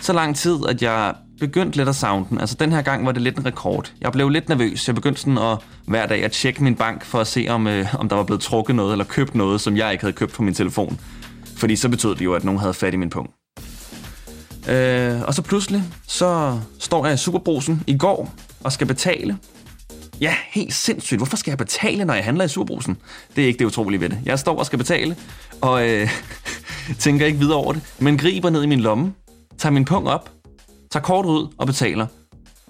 så 0.00 0.12
lang 0.12 0.36
tid, 0.36 0.58
at 0.68 0.82
jeg 0.82 1.14
begyndte 1.40 1.76
lidt 1.76 1.88
at 1.88 1.96
savne 1.96 2.26
den. 2.30 2.40
Altså 2.40 2.56
den 2.60 2.72
her 2.72 2.82
gang 2.82 3.06
var 3.06 3.12
det 3.12 3.22
lidt 3.22 3.38
en 3.38 3.46
rekord. 3.46 3.92
Jeg 4.00 4.12
blev 4.12 4.28
lidt 4.28 4.48
nervøs. 4.48 4.86
Jeg 4.88 4.94
begyndte 4.94 5.20
sådan 5.20 5.38
at 5.38 5.58
hver 5.86 6.06
dag 6.06 6.24
at 6.24 6.32
tjekke 6.32 6.64
min 6.64 6.74
bank 6.74 7.04
for 7.04 7.20
at 7.20 7.26
se, 7.26 7.46
om, 7.48 7.66
øh, 7.66 7.94
om 7.94 8.08
der 8.08 8.16
var 8.16 8.24
blevet 8.24 8.40
trukket 8.40 8.76
noget 8.76 8.92
eller 8.92 9.04
købt 9.04 9.34
noget, 9.34 9.60
som 9.60 9.76
jeg 9.76 9.92
ikke 9.92 10.04
havde 10.04 10.12
købt 10.12 10.32
på 10.32 10.42
min 10.42 10.54
telefon. 10.54 11.00
Fordi 11.56 11.76
så 11.76 11.88
betød 11.88 12.14
det 12.14 12.24
jo, 12.24 12.34
at 12.34 12.44
nogen 12.44 12.60
havde 12.60 12.74
fat 12.74 12.94
i 12.94 12.96
min 12.96 13.10
punkt. 13.10 13.39
Øh, 14.68 15.22
og 15.22 15.34
så 15.34 15.42
pludselig, 15.42 15.82
så 16.06 16.60
står 16.78 17.06
jeg 17.06 17.14
i 17.14 17.16
Superbrusen 17.16 17.84
i 17.86 17.98
går 17.98 18.34
og 18.64 18.72
skal 18.72 18.86
betale. 18.86 19.38
Ja, 20.20 20.34
helt 20.50 20.74
sindssygt. 20.74 21.18
Hvorfor 21.18 21.36
skal 21.36 21.50
jeg 21.50 21.58
betale, 21.58 22.04
når 22.04 22.14
jeg 22.14 22.24
handler 22.24 22.44
i 22.44 22.48
Superbrusen? 22.48 22.96
Det 23.36 23.44
er 23.44 23.48
ikke 23.48 23.58
det 23.58 23.64
utrolige 23.64 24.00
ved 24.00 24.08
det. 24.08 24.18
Jeg 24.24 24.38
står 24.38 24.58
og 24.58 24.66
skal 24.66 24.78
betale, 24.78 25.16
og 25.60 25.88
øh, 25.88 26.08
tænker 26.98 27.26
ikke 27.26 27.38
videre 27.38 27.56
over 27.56 27.72
det, 27.72 27.82
men 27.98 28.18
griber 28.18 28.50
ned 28.50 28.62
i 28.62 28.66
min 28.66 28.80
lomme, 28.80 29.14
tager 29.58 29.72
min 29.72 29.84
pung 29.84 30.08
op, 30.08 30.30
tager 30.90 31.02
kort 31.02 31.26
ud 31.26 31.48
og 31.58 31.66
betaler. 31.66 32.06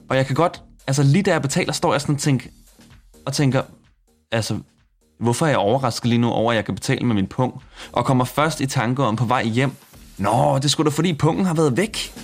Og 0.09 0.17
jeg 0.17 0.27
kan 0.27 0.37
godt, 0.37 0.63
altså 0.87 1.03
lige 1.03 1.23
da 1.23 1.31
jeg 1.31 1.43
betaler, 1.43 1.73
står 1.73 1.95
jeg 1.95 2.01
sådan 2.01 2.15
og 2.15 2.21
tænker, 2.21 2.49
og 3.27 3.33
tænker, 3.33 3.63
altså, 4.33 4.59
hvorfor 5.21 5.47
er 5.47 5.51
jeg 5.51 5.59
overrasket 5.59 6.09
lige 6.09 6.19
nu 6.19 6.31
over, 6.31 6.53
at 6.53 6.57
jeg 6.57 6.65
kan 6.65 6.75
betale 6.75 7.07
med 7.07 7.15
min 7.15 7.27
pung? 7.27 7.63
Og 7.93 8.05
kommer 8.05 8.25
først 8.25 8.61
i 8.61 8.67
tanke 8.67 9.05
om 9.05 9.17
på 9.17 9.25
vej 9.25 9.45
hjem, 9.45 9.73
Nå, 10.21 10.59
det 10.59 10.71
skulle 10.71 10.91
da 10.91 10.95
fordi 10.95 11.13
pungen 11.13 11.45
har 11.45 11.55
været 11.55 11.77
væk. 11.77 12.15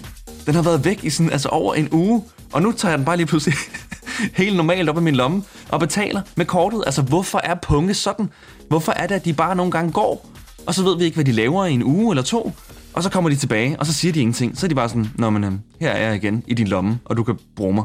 Den 0.47 0.55
har 0.55 0.63
været 0.63 0.85
væk 0.85 1.05
i 1.05 1.11
sådan, 1.11 1.33
altså 1.33 1.49
over 1.49 1.75
en 1.75 1.89
uge. 1.93 2.23
Og 2.53 2.63
nu 2.63 2.73
tager 2.73 2.93
jeg 2.93 2.99
den 2.99 3.05
bare 3.05 3.17
lige 3.17 3.27
pludselig 3.27 3.59
helt 4.41 4.57
normalt 4.57 4.89
op 4.89 4.99
i 4.99 5.01
min 5.01 5.17
lomme 5.17 5.43
og 5.69 5.81
betaler 5.81 6.23
med 6.37 6.47
kortet. 6.47 6.83
Altså, 6.87 7.03
hvorfor 7.03 7.41
er 7.45 7.55
punge 7.55 7.95
sådan? 7.95 8.31
Hvorfor 8.69 8.93
er 8.93 9.07
det, 9.07 9.15
at 9.15 9.25
de 9.25 9.33
bare 9.33 9.57
nogle 9.57 9.73
gange 9.73 9.93
går? 9.93 10.31
Og 10.67 10.75
så 10.75 10.83
ved 10.83 10.99
vi 10.99 11.05
ikke, 11.05 11.15
hvad 11.15 11.25
de 11.25 11.33
laver 11.33 11.65
i 11.65 11.73
en 11.73 11.83
uge 11.83 12.13
eller 12.13 12.23
to. 12.23 12.53
Og 12.95 13.03
så 13.03 13.11
kommer 13.11 13.31
de 13.31 13.37
tilbage, 13.37 13.81
og 13.81 13.87
så 13.87 13.93
siger 13.93 14.13
de 14.13 14.21
ingenting. 14.21 14.59
Så 14.59 14.67
er 14.67 14.69
de 14.69 14.75
bare 14.75 14.89
sådan, 14.89 15.11
Nå, 15.15 15.31
men 15.31 15.45
øhm, 15.45 15.61
her 15.81 15.91
er 15.91 16.07
jeg 16.07 16.17
igen 16.17 16.43
i 16.47 16.55
din 16.55 16.69
lomme, 16.69 16.99
og 17.05 17.17
du 17.17 17.23
kan 17.23 17.39
bruge 17.57 17.75
mig. 17.75 17.85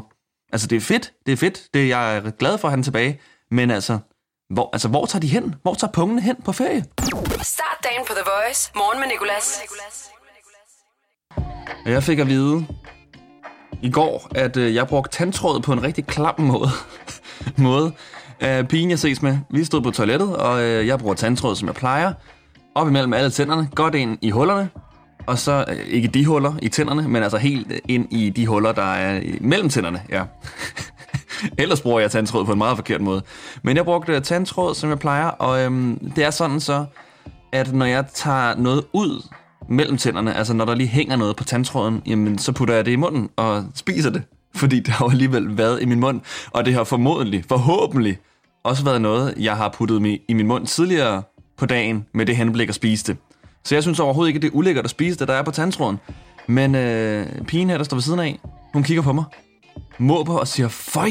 Altså, 0.52 0.66
det 0.66 0.76
er 0.76 0.80
fedt. 0.80 1.12
Det 1.26 1.32
er 1.32 1.36
fedt. 1.36 1.60
Det, 1.74 1.88
jeg 1.88 2.16
er 2.16 2.30
glad 2.30 2.58
for 2.58 2.68
at 2.68 2.72
have 2.72 2.76
den 2.76 2.82
tilbage. 2.82 3.20
Men 3.50 3.70
altså, 3.70 3.98
hvor, 4.50 4.70
altså, 4.72 4.88
hvor 4.88 5.06
tager 5.06 5.20
de 5.20 5.26
hen? 5.26 5.54
Hvor 5.62 5.74
tager 5.74 5.92
pungene 5.92 6.22
hen 6.22 6.36
på 6.44 6.52
ferie? 6.52 6.84
Start 7.42 7.78
dagen 7.84 8.02
på 8.06 8.12
The 8.12 8.24
Voice. 8.24 8.72
Morgen 8.76 9.00
med 9.00 9.08
Nicolas. 9.08 9.60
Jeg 11.86 12.02
fik 12.02 12.18
at 12.18 12.26
vide 12.26 12.66
i 13.82 13.90
går, 13.90 14.28
at 14.34 14.56
øh, 14.56 14.74
jeg 14.74 14.88
brugte 14.88 15.16
tandtråd 15.18 15.60
på 15.60 15.72
en 15.72 15.82
rigtig 15.82 16.06
klam 16.06 16.40
måde. 16.40 16.68
måde. 17.56 17.92
Uh, 18.42 18.66
pigen, 18.68 18.90
jeg 18.90 18.98
ses 18.98 19.22
med, 19.22 19.38
vi 19.50 19.64
stod 19.64 19.82
på 19.82 19.90
toilettet, 19.90 20.36
og 20.36 20.62
øh, 20.62 20.86
jeg 20.86 20.98
bruger 20.98 21.14
tandtråd, 21.14 21.56
som 21.56 21.68
jeg 21.68 21.74
plejer. 21.74 22.12
Op 22.74 22.88
imellem 22.88 23.12
alle 23.12 23.30
tænderne, 23.30 23.68
godt 23.74 23.94
ind 23.94 24.18
i 24.20 24.30
hullerne. 24.30 24.68
Og 25.26 25.38
så, 25.38 25.64
øh, 25.68 25.76
ikke 25.76 26.08
de 26.08 26.26
huller 26.26 26.54
i 26.62 26.68
tænderne, 26.68 27.08
men 27.08 27.22
altså 27.22 27.38
helt 27.38 27.72
ind 27.88 28.12
i 28.12 28.30
de 28.30 28.46
huller, 28.46 28.72
der 28.72 28.92
er 28.92 29.20
mellem 29.40 29.68
tænderne, 29.68 30.02
ja. 30.10 30.22
Ellers 31.58 31.80
bruger 31.80 32.00
jeg 32.00 32.10
tandtråd 32.10 32.44
på 32.44 32.52
en 32.52 32.58
meget 32.58 32.76
forkert 32.76 33.00
måde. 33.00 33.22
Men 33.62 33.76
jeg 33.76 33.84
brugte 33.84 34.20
tandtråd, 34.20 34.74
som 34.74 34.90
jeg 34.90 34.98
plejer, 34.98 35.26
og 35.26 35.64
øhm, 35.64 36.12
det 36.16 36.24
er 36.24 36.30
sådan 36.30 36.60
så, 36.60 36.84
at 37.52 37.72
når 37.72 37.86
jeg 37.86 38.04
tager 38.14 38.54
noget 38.56 38.84
ud 38.92 39.28
mellem 39.68 39.96
tænderne, 39.96 40.34
altså 40.34 40.54
når 40.54 40.64
der 40.64 40.74
lige 40.74 40.88
hænger 40.88 41.16
noget 41.16 41.36
på 41.36 41.44
tandtråden, 41.44 42.02
jamen 42.06 42.38
så 42.38 42.52
putter 42.52 42.74
jeg 42.74 42.84
det 42.84 42.92
i 42.92 42.96
munden 42.96 43.28
og 43.36 43.64
spiser 43.74 44.10
det. 44.10 44.22
Fordi 44.54 44.80
det 44.80 44.88
har 44.88 45.04
jo 45.04 45.10
alligevel 45.10 45.58
været 45.58 45.82
i 45.82 45.84
min 45.84 46.00
mund, 46.00 46.20
og 46.50 46.64
det 46.64 46.74
har 46.74 46.84
formodentlig, 46.84 47.44
forhåbentlig, 47.48 48.18
også 48.64 48.84
været 48.84 49.00
noget, 49.00 49.34
jeg 49.38 49.56
har 49.56 49.68
puttet 49.68 50.02
mig 50.02 50.20
i 50.28 50.34
min 50.34 50.46
mund 50.46 50.66
tidligere 50.66 51.22
på 51.56 51.66
dagen 51.66 52.06
med 52.14 52.26
det 52.26 52.36
henblik 52.36 52.68
at 52.68 52.74
spise 52.74 53.06
det. 53.06 53.16
Så 53.64 53.74
jeg 53.74 53.82
synes 53.82 54.00
overhovedet 54.00 54.28
ikke, 54.28 54.40
det 54.40 54.46
er 54.46 54.56
ulækkert 54.56 54.84
at 54.84 54.90
spise 54.90 55.18
det, 55.18 55.28
der 55.28 55.34
er 55.34 55.42
på 55.42 55.50
tandtråden. 55.50 55.98
Men 56.46 56.74
øh, 56.74 57.26
pigen 57.46 57.70
her, 57.70 57.76
der 57.76 57.84
står 57.84 57.96
ved 57.96 58.02
siden 58.02 58.20
af, 58.20 58.38
hun 58.72 58.82
kigger 58.82 59.02
på 59.02 59.12
mig, 59.12 59.24
måber 59.98 60.38
og 60.38 60.48
siger, 60.48 60.68
Føj, 60.68 61.10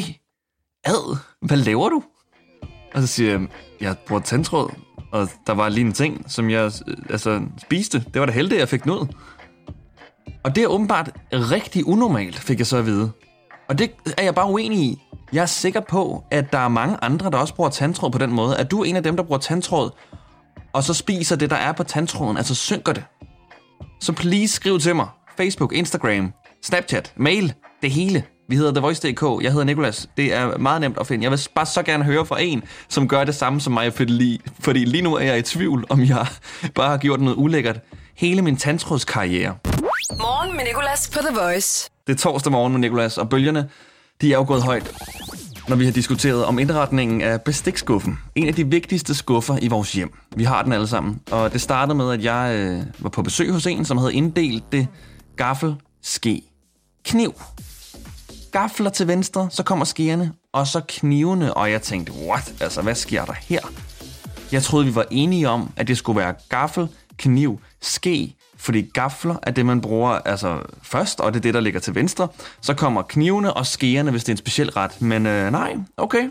ad, 0.85 1.17
hvad 1.41 1.57
laver 1.57 1.89
du? 1.89 2.03
Og 2.93 3.01
så 3.01 3.07
siger 3.07 3.31
jeg, 3.31 3.47
jeg 3.81 3.95
bruger 4.07 4.21
tandtråd, 4.21 4.71
og 5.11 5.29
der 5.47 5.53
var 5.53 5.69
lige 5.69 5.85
en 5.85 5.93
ting, 5.93 6.31
som 6.31 6.49
jeg 6.49 6.71
øh, 6.87 6.97
altså, 7.09 7.41
spiste. 7.61 8.05
Det 8.13 8.19
var 8.19 8.25
da 8.25 8.31
heldigt, 8.31 8.59
jeg 8.59 8.69
fik 8.69 8.85
noget. 8.85 9.09
Og 10.43 10.55
det 10.55 10.63
er 10.63 10.67
åbenbart 10.67 11.11
rigtig 11.31 11.87
unormalt, 11.87 12.39
fik 12.39 12.59
jeg 12.59 12.67
så 12.67 12.77
at 12.77 12.85
vide. 12.85 13.11
Og 13.69 13.77
det 13.77 13.91
er 14.17 14.23
jeg 14.23 14.35
bare 14.35 14.51
uenig 14.51 14.79
i. 14.79 15.01
Jeg 15.33 15.41
er 15.41 15.45
sikker 15.45 15.79
på, 15.79 16.23
at 16.31 16.51
der 16.53 16.57
er 16.59 16.67
mange 16.67 16.97
andre, 17.01 17.31
der 17.31 17.37
også 17.37 17.55
bruger 17.55 17.69
tandtråd 17.69 18.11
på 18.11 18.17
den 18.17 18.31
måde. 18.31 18.57
At 18.57 18.71
du 18.71 18.81
er 18.81 18.85
en 18.85 18.95
af 18.95 19.03
dem, 19.03 19.15
der 19.15 19.23
bruger 19.23 19.39
tandtråd, 19.39 19.89
og 20.73 20.83
så 20.83 20.93
spiser 20.93 21.35
det, 21.35 21.49
der 21.49 21.55
er 21.55 21.71
på 21.71 21.83
tandtråden, 21.83 22.37
altså 22.37 22.55
synker 22.55 22.93
det. 22.93 23.03
Så 24.01 24.13
please 24.13 24.53
skriv 24.53 24.79
til 24.79 24.95
mig. 24.95 25.07
Facebook, 25.37 25.73
Instagram, 25.73 26.33
Snapchat, 26.63 27.13
mail, 27.17 27.53
det 27.81 27.91
hele. 27.91 28.23
Vi 28.51 28.55
hedder 28.55 28.71
The 28.71 28.81
Voice.dk. 28.81 29.43
Jeg 29.43 29.51
hedder 29.51 29.63
Nikolas. 29.63 30.09
Det 30.17 30.33
er 30.33 30.57
meget 30.57 30.81
nemt 30.81 30.97
at 30.99 31.07
finde. 31.07 31.23
Jeg 31.23 31.31
vil 31.31 31.39
bare 31.55 31.65
så 31.65 31.83
gerne 31.83 32.03
høre 32.03 32.25
fra 32.25 32.41
en, 32.41 32.63
som 32.89 33.07
gør 33.07 33.23
det 33.23 33.35
samme 33.35 33.61
som 33.61 33.73
mig, 33.73 33.93
fordi 33.93 34.11
lige, 34.11 34.39
fordi 34.59 34.85
lige 34.85 35.01
nu 35.01 35.15
er 35.15 35.23
jeg 35.23 35.37
i 35.37 35.41
tvivl, 35.41 35.85
om 35.89 36.03
jeg 36.03 36.27
bare 36.75 36.89
har 36.89 36.97
gjort 36.97 37.21
noget 37.21 37.35
ulækkert 37.35 37.79
hele 38.15 38.41
min 38.41 38.57
tandtrådskarriere. 38.57 39.55
Morgen 40.19 40.55
med 40.55 40.63
Nicolas 40.65 41.09
på 41.13 41.19
The 41.19 41.35
Voice. 41.39 41.89
Det 42.07 42.13
er 42.13 42.17
torsdag 42.17 42.51
morgen 42.51 42.73
med 42.73 42.79
Nikolas, 42.79 43.17
og 43.17 43.29
bølgerne, 43.29 43.69
de 44.21 44.33
er 44.33 44.37
jo 44.37 44.45
gået 44.47 44.63
højt, 44.63 44.91
når 45.67 45.75
vi 45.75 45.85
har 45.85 45.91
diskuteret 45.91 46.45
om 46.45 46.59
indretningen 46.59 47.21
af 47.21 47.41
bestikskuffen. 47.41 48.19
En 48.35 48.47
af 48.47 48.53
de 48.53 48.67
vigtigste 48.67 49.15
skuffer 49.15 49.57
i 49.61 49.67
vores 49.67 49.93
hjem. 49.93 50.13
Vi 50.35 50.43
har 50.43 50.63
den 50.63 50.73
alle 50.73 50.87
sammen. 50.87 51.21
Og 51.31 51.53
det 51.53 51.61
startede 51.61 51.97
med, 51.97 52.11
at 52.11 52.23
jeg 52.23 52.55
øh, 52.55 52.83
var 52.99 53.09
på 53.09 53.21
besøg 53.21 53.51
hos 53.51 53.67
en, 53.67 53.85
som 53.85 53.97
havde 53.97 54.13
inddelt 54.13 54.71
det 54.71 54.87
gaffel, 55.37 55.75
ske, 56.01 56.41
kniv. 57.05 57.33
Gafler 58.51 58.89
til 58.89 59.07
venstre, 59.07 59.47
så 59.51 59.63
kommer 59.63 59.85
skærene, 59.85 60.31
og 60.53 60.67
så 60.67 60.81
knivene, 60.87 61.53
og 61.53 61.71
jeg 61.71 61.81
tænkte, 61.81 62.13
what? 62.27 62.53
Altså, 62.61 62.81
hvad 62.81 62.95
sker 62.95 63.25
der 63.25 63.33
her? 63.33 63.59
Jeg 64.51 64.63
troede, 64.63 64.85
vi 64.85 64.95
var 64.95 65.05
enige 65.11 65.49
om, 65.49 65.71
at 65.75 65.87
det 65.87 65.97
skulle 65.97 66.19
være 66.19 66.33
gaffel, 66.49 66.87
kniv, 67.17 67.59
ske, 67.81 68.35
fordi 68.57 68.81
gafler 68.81 69.35
er 69.43 69.51
det, 69.51 69.65
man 69.65 69.81
bruger 69.81 70.09
altså 70.09 70.59
først, 70.83 71.19
og 71.19 71.33
det 71.33 71.39
er 71.39 71.41
det, 71.41 71.53
der 71.53 71.59
ligger 71.59 71.79
til 71.79 71.95
venstre. 71.95 72.27
Så 72.61 72.73
kommer 72.73 73.01
knivene 73.01 73.53
og 73.53 73.65
skeerne, 73.65 74.11
hvis 74.11 74.23
det 74.23 74.29
er 74.29 74.33
en 74.33 74.37
speciel 74.37 74.69
ret. 74.69 75.01
Men 75.01 75.25
øh, 75.25 75.51
nej, 75.51 75.75
okay. 75.97 76.29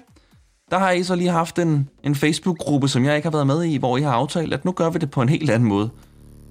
Der 0.71 0.79
har 0.79 0.91
I 0.91 1.03
så 1.03 1.15
lige 1.15 1.31
haft 1.31 1.59
en, 1.59 1.89
en 2.05 2.15
Facebook-gruppe, 2.15 2.89
som 2.89 3.05
jeg 3.05 3.17
ikke 3.17 3.27
har 3.27 3.33
været 3.33 3.47
med 3.47 3.65
i, 3.65 3.77
hvor 3.77 3.97
I 3.97 4.03
har 4.03 4.13
aftalt, 4.13 4.55
at 4.55 4.65
nu 4.65 4.73
gør 4.73 4.91
vi 4.91 4.99
det 4.99 5.11
på 5.11 5.23
en 5.23 5.29
helt 5.29 5.51
anden 5.51 5.69
måde. 5.69 5.91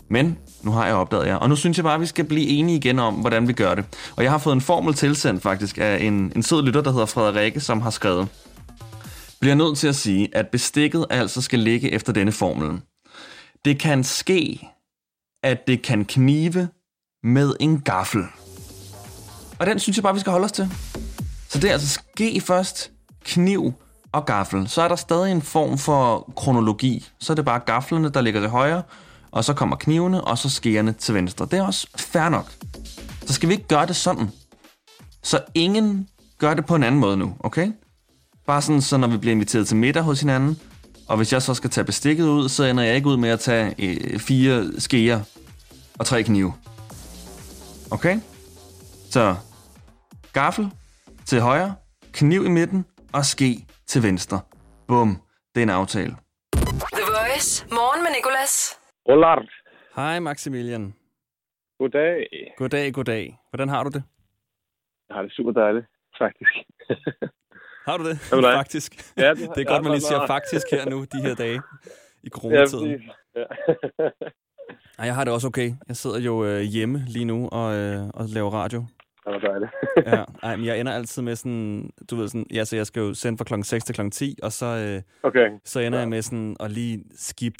Men 0.09 0.37
nu 0.61 0.71
har 0.71 0.85
jeg 0.85 0.95
opdaget 0.95 1.27
jer, 1.27 1.35
og 1.35 1.49
nu 1.49 1.55
synes 1.55 1.77
jeg 1.77 1.83
bare, 1.83 1.95
at 1.95 2.01
vi 2.01 2.05
skal 2.05 2.25
blive 2.25 2.47
enige 2.47 2.77
igen 2.77 2.99
om, 2.99 3.13
hvordan 3.13 3.47
vi 3.47 3.53
gør 3.53 3.75
det. 3.75 3.85
Og 4.15 4.23
jeg 4.23 4.31
har 4.31 4.37
fået 4.37 4.53
en 4.55 4.61
formel 4.61 4.93
tilsendt 4.93 5.41
faktisk 5.41 5.77
af 5.77 5.97
en, 6.01 6.31
en 6.35 6.43
sød 6.43 6.63
lytter, 6.63 6.81
der 6.81 6.91
hedder 6.91 7.05
Frederikke, 7.05 7.59
som 7.59 7.81
har 7.81 7.89
skrevet. 7.89 8.27
Bliver 9.39 9.55
nødt 9.55 9.77
til 9.77 9.87
at 9.87 9.95
sige, 9.95 10.29
at 10.33 10.47
bestikket 10.47 11.05
altså 11.09 11.41
skal 11.41 11.59
ligge 11.59 11.91
efter 11.91 12.13
denne 12.13 12.31
formel. 12.31 12.81
Det 13.65 13.79
kan 13.79 14.03
ske, 14.03 14.67
at 15.43 15.67
det 15.67 15.81
kan 15.81 16.05
knive 16.05 16.69
med 17.23 17.53
en 17.59 17.81
gaffel. 17.81 18.23
Og 19.59 19.65
den 19.65 19.79
synes 19.79 19.97
jeg 19.97 20.03
bare, 20.03 20.13
vi 20.13 20.19
skal 20.19 20.31
holde 20.31 20.45
os 20.45 20.51
til. 20.51 20.71
Så 21.49 21.59
det 21.59 21.69
er 21.69 21.73
altså 21.73 21.99
ske 22.13 22.41
først, 22.41 22.91
kniv 23.25 23.73
og 24.11 24.25
gaffel. 24.25 24.67
Så 24.67 24.81
er 24.81 24.87
der 24.87 24.95
stadig 24.95 25.31
en 25.31 25.41
form 25.41 25.77
for 25.77 26.31
kronologi. 26.35 27.07
Så 27.19 27.33
er 27.33 27.35
det 27.35 27.45
bare 27.45 27.59
gaflerne, 27.59 28.09
der 28.09 28.21
ligger 28.21 28.41
til 28.41 28.49
højre, 28.49 28.83
og 29.31 29.45
så 29.45 29.53
kommer 29.53 29.75
knivene, 29.75 30.23
og 30.23 30.37
så 30.37 30.49
skærene 30.49 30.93
til 30.93 31.13
venstre. 31.13 31.47
Det 31.51 31.59
er 31.59 31.63
også 31.63 31.87
fair 31.95 32.29
nok. 32.29 32.51
Så 33.25 33.33
skal 33.33 33.49
vi 33.49 33.53
ikke 33.53 33.67
gøre 33.67 33.85
det 33.85 33.95
sådan. 33.95 34.29
Så 35.23 35.41
ingen 35.55 36.07
gør 36.37 36.53
det 36.53 36.65
på 36.65 36.75
en 36.75 36.83
anden 36.83 37.01
måde 37.01 37.17
nu, 37.17 37.35
okay? 37.39 37.71
Bare 38.47 38.61
sådan, 38.61 38.81
så 38.81 38.97
når 38.97 39.07
vi 39.07 39.17
bliver 39.17 39.31
inviteret 39.31 39.67
til 39.67 39.77
middag 39.77 40.03
hos 40.03 40.19
hinanden, 40.19 40.59
og 41.07 41.17
hvis 41.17 41.33
jeg 41.33 41.41
så 41.41 41.53
skal 41.53 41.69
tage 41.69 41.85
bestikket 41.85 42.23
ud, 42.23 42.49
så 42.49 42.63
ender 42.63 42.83
jeg 42.83 42.95
ikke 42.95 43.07
ud 43.07 43.17
med 43.17 43.29
at 43.29 43.39
tage 43.39 43.75
øh, 43.79 44.19
fire 44.19 44.71
skeer 44.77 45.21
og 45.99 46.05
tre 46.05 46.23
knive. 46.23 46.53
Okay? 47.91 48.19
Så 49.09 49.35
gaffel 50.33 50.71
til 51.25 51.41
højre, 51.41 51.75
kniv 52.11 52.45
i 52.45 52.49
midten 52.49 52.85
og 53.13 53.25
ske 53.25 53.65
til 53.87 54.03
venstre. 54.03 54.39
Bum. 54.87 55.21
Det 55.55 55.61
er 55.61 55.63
en 55.63 55.69
aftale. 55.69 56.15
The 56.53 57.03
Voice. 57.07 57.65
Morgen 57.71 58.03
med 58.03 58.11
Nicolas. 58.15 58.78
Roland, 59.09 59.47
Hej 59.95 60.19
Maximilian. 60.19 60.93
goddag. 61.79 62.27
Goddag, 62.57 62.93
goddag. 62.93 63.37
Hvordan 63.49 63.69
har 63.69 63.83
du 63.83 63.89
det? 63.89 64.03
Jeg 65.09 65.15
har 65.15 65.21
det 65.23 65.31
super 65.31 65.51
dejligt, 65.51 65.85
faktisk. 66.17 66.51
Har 67.87 67.97
du 67.97 68.03
det? 68.09 68.17
Dig? 68.31 68.53
Faktisk. 68.53 69.13
Ja, 69.17 69.29
det- 69.29 69.37
det 69.55 69.57
er 69.57 69.61
ja, 69.67 69.73
godt, 69.73 69.83
man 69.83 69.91
lige 69.91 70.01
siger 70.01 70.27
faktisk 70.27 70.65
her 70.71 70.89
nu, 70.89 71.05
de 71.13 71.21
her 71.21 71.35
dage 71.35 71.55
i 71.55 71.59
ja, 72.23 72.29
coronatiden. 72.29 73.01
ja. 73.35 73.43
Ej, 74.99 75.05
jeg 75.05 75.15
har 75.15 75.23
det 75.23 75.33
også 75.33 75.47
okay. 75.47 75.71
Jeg 75.87 75.95
sidder 75.95 76.19
jo 76.19 76.45
øh, 76.45 76.61
hjemme 76.61 76.99
lige 77.07 77.25
nu 77.25 77.49
og, 77.51 77.75
øh, 77.75 78.07
og 78.13 78.25
laver 78.25 78.51
radio. 78.51 78.79
det 79.25 79.33
var 79.33 79.39
dejligt. 79.39 79.71
Ja, 80.05 80.23
ej, 80.43 80.55
men 80.55 80.65
jeg 80.65 80.79
ender 80.79 80.91
altid 80.93 81.21
med 81.21 81.35
sådan, 81.35 81.91
du 82.09 82.15
ved 82.15 82.27
sådan, 82.27 82.45
ja, 82.53 82.65
så 82.65 82.75
jeg 82.75 82.87
skal 82.87 82.99
jo 82.99 83.13
sende 83.13 83.37
fra 83.37 83.45
klokken 83.45 83.63
6 83.63 83.83
til 83.85 83.95
klokken 83.95 84.11
10, 84.11 84.35
og 84.43 84.51
så, 84.51 84.65
øh, 84.65 85.01
Okay. 85.23 85.49
så 85.65 85.79
ender 85.79 85.99
jeg 85.99 86.09
med 86.09 86.21
sådan 86.21 86.55
at 86.59 86.71
lige 86.71 87.03
skip 87.15 87.53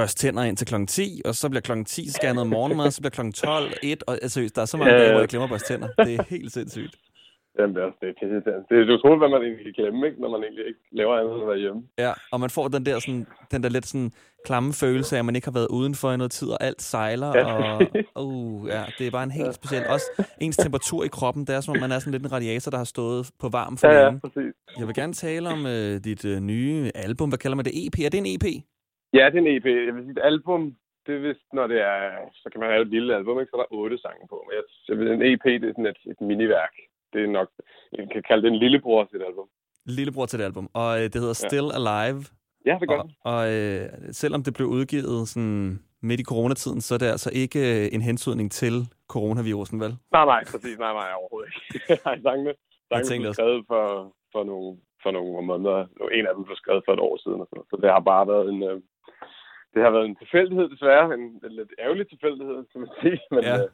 børste 0.00 0.18
tænder 0.26 0.42
ind 0.42 0.56
til 0.56 0.66
klokken 0.66 0.86
10, 0.86 1.22
og 1.24 1.34
så 1.34 1.48
bliver 1.48 1.60
klokken 1.60 1.84
10 1.84 2.10
skal 2.10 2.26
jeg 2.26 2.28
have 2.30 2.34
noget 2.34 2.50
morgenmad, 2.50 2.90
så 2.90 3.00
bliver 3.00 3.10
klokken 3.10 3.32
12, 3.32 3.72
1, 3.82 4.02
og 4.06 4.14
altså, 4.22 4.50
der 4.54 4.62
er 4.62 4.66
så 4.66 4.76
mange 4.76 4.92
Ja, 4.92 4.98
dage, 4.98 5.06
ja. 5.08 5.12
hvor 5.12 5.20
jeg 5.20 5.28
glemmer 5.28 5.44
at 5.46 5.50
børste 5.50 5.68
tænder. 5.74 5.88
Det 6.06 6.14
er 6.14 6.22
helt 6.36 6.52
sindssygt. 6.52 6.96
Jamen, 7.58 7.76
det 7.76 7.82
er, 7.82 7.90
det 8.00 8.08
er 8.08 8.12
pisseirriterende. 8.20 8.64
Det 8.70 8.76
er 8.90 8.94
utroligt, 8.98 9.20
hvad 9.22 9.28
man 9.36 9.42
egentlig 9.48 9.74
kan 9.74 9.74
glemme, 9.84 10.06
ikke? 10.08 10.20
når 10.22 10.30
man 10.34 10.40
egentlig 10.46 10.66
ikke 10.70 10.80
laver 10.92 11.14
andet 11.18 11.32
end 11.34 11.42
at 11.42 11.48
være 11.48 11.58
hjemme. 11.58 11.82
Ja, 11.98 12.12
og 12.32 12.40
man 12.40 12.50
får 12.50 12.68
den 12.68 12.86
der, 12.86 12.98
sådan, 12.98 13.26
den 13.52 13.62
der 13.62 13.68
lidt 13.68 13.86
sådan 13.86 14.10
klamme 14.46 14.72
følelse 14.72 15.16
af, 15.16 15.18
at 15.18 15.24
man 15.24 15.36
ikke 15.36 15.46
har 15.46 15.52
været 15.52 15.68
udenfor 15.78 16.12
i 16.12 16.16
noget 16.16 16.32
tid, 16.32 16.48
og 16.48 16.58
alt 16.60 16.82
sejler, 16.82 17.30
Ja. 17.38 17.78
og 18.14 18.26
uh, 18.26 18.68
ja, 18.68 18.82
det 18.98 19.06
er 19.06 19.10
bare 19.10 19.22
en 19.24 19.30
helt 19.30 19.54
speciel. 19.54 19.86
Også 19.88 20.06
ens 20.40 20.56
temperatur 20.56 21.04
i 21.04 21.08
kroppen, 21.08 21.44
det 21.46 21.54
er 21.54 21.60
som 21.60 21.72
om, 21.74 21.80
man 21.80 21.92
er 21.92 21.98
sådan 21.98 22.12
lidt 22.12 22.22
en 22.22 22.32
radiator, 22.32 22.70
der 22.70 22.78
har 22.78 22.84
stået 22.96 23.30
på 23.38 23.48
varm 23.48 23.76
for 23.76 23.88
Ja, 23.88 24.04
ja, 24.04 24.10
præcis. 24.24 24.52
Jeg 24.78 24.86
vil 24.86 24.94
gerne 24.94 25.12
tale 25.12 25.48
om 25.48 25.66
øh, 25.66 26.00
dit 26.04 26.24
øh, 26.24 26.40
nye 26.40 26.90
album. 26.94 27.28
Hvad 27.28 27.38
kalder 27.38 27.56
man 27.56 27.64
det? 27.64 27.86
EP? 27.86 27.98
Er 28.04 28.08
det 28.08 28.18
en 28.18 28.26
EP? 28.26 28.46
Ja, 29.16 29.24
det 29.30 29.36
er 29.38 29.44
en 29.44 29.54
EP. 29.56 29.66
Jeg 29.86 29.94
vil 29.94 30.04
sige, 30.04 30.16
et 30.18 30.28
album, 30.32 30.76
det 31.06 31.14
er 31.14 31.22
vist, 31.28 31.46
når 31.52 31.66
det 31.66 31.80
er, 31.80 31.98
så 32.42 32.46
kan 32.52 32.60
man 32.60 32.70
have 32.70 32.82
et 32.82 32.94
lille 32.96 33.16
album, 33.18 33.40
ikke? 33.40 33.50
så 33.50 33.56
er 33.56 33.62
der 33.62 33.76
otte 33.80 33.98
sange 33.98 34.24
på. 34.32 34.36
Men 34.46 34.52
jeg, 34.58 34.64
jeg 34.88 34.98
vil, 34.98 35.08
en 35.12 35.22
EP, 35.30 35.44
det 35.44 35.68
er 35.68 35.76
sådan 35.76 35.86
et, 35.86 36.00
et 36.12 36.20
miniværk. 36.20 36.74
Det 37.12 37.22
er 37.22 37.26
nok, 37.26 37.48
jeg 37.92 38.08
kan 38.12 38.22
kalde 38.28 38.42
det 38.42 38.52
en 38.52 38.58
lillebror 38.64 39.04
til 39.04 39.16
et 39.20 39.26
album. 39.30 39.48
Lillebror 39.86 40.26
til 40.26 40.40
et 40.40 40.44
album. 40.44 40.66
Og 40.74 40.90
øh, 40.98 41.04
det 41.12 41.18
hedder 41.22 41.40
Ja. 41.42 41.48
Still 41.48 41.68
Alive. 41.78 42.20
Ja, 42.66 42.76
det 42.80 42.88
gør 42.88 42.98
Og, 42.98 43.08
og 43.32 43.40
øh, 43.54 43.82
selvom 44.22 44.42
det 44.42 44.54
blev 44.54 44.68
udgivet 44.68 45.28
sådan 45.28 45.78
midt 46.02 46.20
i 46.20 46.24
coronatiden, 46.32 46.80
så 46.80 46.94
er 46.94 46.98
det 46.98 47.06
altså 47.16 47.30
ikke 47.42 47.60
øh, 47.70 47.94
en 47.94 48.02
hensydning 48.02 48.52
til 48.52 48.74
coronavirusen, 49.08 49.80
vel? 49.80 49.92
Nej, 50.12 50.24
nej, 50.24 50.42
præcis. 50.52 50.78
Nej, 50.78 50.92
nej, 51.00 51.10
overhovedet 51.18 51.48
ikke. 51.54 51.88
nej, 52.06 52.16
sangene, 52.26 52.52
sangene 52.90 53.22
blev 53.24 53.34
skrevet 53.34 53.64
for, 53.70 53.84
for, 54.32 54.42
nogle, 54.50 54.78
for 55.02 55.10
nogle 55.10 55.46
måneder. 55.46 55.78
En 56.18 56.26
af 56.26 56.34
dem 56.36 56.44
blev 56.44 56.56
skrevet 56.56 56.82
for 56.86 56.92
et 56.92 57.00
år 57.08 57.16
siden. 57.24 57.40
Og 57.40 57.46
sådan. 57.50 57.64
Så 57.70 57.76
det 57.82 57.90
har 57.94 58.00
bare 58.12 58.26
været 58.32 58.48
en... 58.54 58.62
Øh, 58.70 58.80
det 59.74 59.82
har 59.82 59.90
været 59.90 60.04
en 60.06 60.16
tilfældighed, 60.16 60.68
desværre. 60.68 61.14
En, 61.14 61.20
en 61.44 61.52
lidt 61.60 61.72
ærgerlig 61.78 62.08
tilfældighed, 62.08 62.64
kan 62.72 62.80
man 62.80 62.90
sige. 63.02 63.20
Men, 63.30 63.42
Ja. 63.44 63.54
øh, 63.62 63.68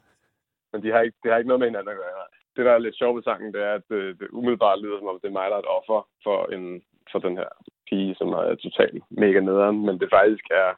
men 0.71 0.83
de 0.83 0.91
har 0.91 1.01
ikke, 1.01 1.17
det 1.23 1.31
har 1.31 1.37
ikke 1.37 1.47
noget 1.47 1.59
med 1.59 1.67
hinanden 1.67 1.91
at 1.91 1.97
gøre. 1.97 2.25
Det, 2.55 2.65
der 2.65 2.71
er 2.71 2.77
lidt 2.77 2.97
sjovt 2.97 3.15
ved 3.15 3.23
sangen, 3.23 3.53
det 3.53 3.61
er, 3.63 3.73
at 3.73 3.83
det, 3.89 4.19
det 4.19 4.27
umiddelbart 4.31 4.81
lyder 4.81 4.99
som 4.99 5.07
om, 5.07 5.19
det 5.21 5.27
er 5.27 5.39
mig, 5.39 5.49
der 5.49 5.55
er 5.55 5.59
et 5.65 5.73
offer 5.77 6.07
for, 6.23 6.37
en, 6.55 6.83
for 7.11 7.19
den 7.19 7.37
her 7.37 7.49
pige, 7.89 8.15
som 8.15 8.29
er 8.29 8.55
totalt 8.55 9.03
mega 9.09 9.39
nederen. 9.39 9.85
Men 9.85 9.99
det 9.99 10.09
faktisk 10.09 10.45
er... 10.51 10.69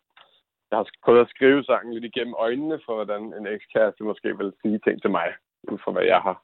Jeg 0.72 0.78
har 0.80 0.88
prøvet 1.06 1.22
at 1.22 1.30
skrive 1.30 1.64
sangen 1.64 1.94
lidt 1.94 2.06
igennem 2.06 2.36
øjnene 2.38 2.80
for, 2.86 2.96
hvordan 2.96 3.24
en 3.34 3.48
ekskæreste 3.48 4.04
måske 4.04 4.38
vil 4.38 4.54
sige 4.62 4.80
ting 4.80 5.02
til 5.02 5.12
mig, 5.12 5.34
ud 5.72 5.78
fra 5.84 5.92
hvad 5.92 6.04
jeg 6.04 6.22
har. 6.22 6.44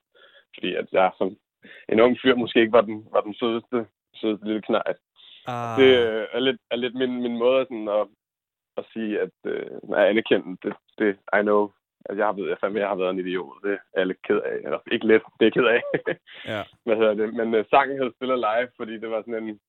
Fordi 0.53 0.75
at 0.75 0.87
jeg 0.91 1.11
som 1.17 1.37
en 1.89 1.99
ung 1.99 2.17
fyr 2.21 2.35
måske 2.35 2.59
ikke 2.59 2.71
var 2.71 2.81
den, 2.81 3.07
var 3.11 3.21
den 3.21 3.33
sødeste, 3.33 3.85
sødeste 4.15 4.45
lille 4.45 4.61
knæt. 4.61 4.97
Ah, 5.47 5.79
Det 5.79 5.91
øh, 5.99 6.27
er 6.31 6.39
lidt, 6.39 6.61
er 6.71 6.75
lidt 6.75 6.95
min, 6.95 7.21
min 7.21 7.37
måde 7.37 7.65
sådan 7.65 7.87
at, 7.87 8.07
at 8.77 8.85
sige, 8.93 9.19
at 9.19 9.35
øh, 9.45 9.65
at 9.97 10.03
anerkende 10.09 10.57
det, 10.63 10.73
det, 10.99 11.17
I 11.39 11.41
know, 11.41 11.71
at 12.05 12.17
jeg 12.17 12.25
har, 12.25 12.33
ved, 12.33 12.47
jeg, 12.47 12.57
fandme, 12.61 12.79
jeg 12.79 12.87
har 12.87 12.95
været 12.95 13.09
en 13.09 13.19
idiot. 13.19 13.63
Det 13.63 13.73
er 13.93 13.99
jeg 13.99 14.07
lidt 14.07 14.21
ked 14.27 14.39
af. 14.51 14.55
Eller 14.65 14.79
ikke 14.91 15.07
lidt, 15.07 15.23
det 15.39 15.45
er 15.45 15.51
jeg 15.51 15.53
ked 15.53 15.67
af. 15.75 15.81
Ja. 16.51 16.61
Hvad 16.85 16.95
hedder 16.95 17.13
det? 17.13 17.33
Men 17.33 17.55
øh, 17.55 17.65
sangen 17.69 17.97
hed 17.99 18.11
Still 18.15 18.31
Alive, 18.31 18.69
fordi 18.77 18.93
det 18.97 19.09
var 19.09 19.21
sådan 19.21 19.43
en... 19.43 19.59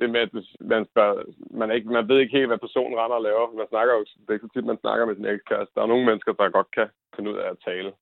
det 0.00 0.10
med, 0.10 0.20
at 0.20 0.32
man, 0.60 0.86
spørger, 0.90 1.22
man, 1.50 1.70
ikke, 1.70 1.88
man 1.88 2.08
ved 2.08 2.18
ikke 2.18 2.36
helt, 2.36 2.46
hvad 2.46 2.58
personen 2.58 2.98
render 2.98 3.16
og 3.16 3.22
laver. 3.22 3.56
Man 3.56 3.68
snakker 3.68 3.94
jo, 3.94 4.00
det 4.00 4.28
er 4.28 4.32
ikke 4.32 4.46
så 4.46 4.52
tit, 4.54 4.70
man 4.72 4.80
snakker 4.80 5.06
med 5.06 5.16
sin 5.16 5.26
ekskæreste. 5.26 5.74
Der 5.74 5.82
er 5.82 5.92
nogle 5.92 6.06
mennesker, 6.06 6.32
der 6.32 6.56
godt 6.58 6.70
kan 6.76 6.88
finde 7.16 7.30
ud 7.30 7.36
af 7.36 7.50
at 7.50 7.62
tale 7.64 7.92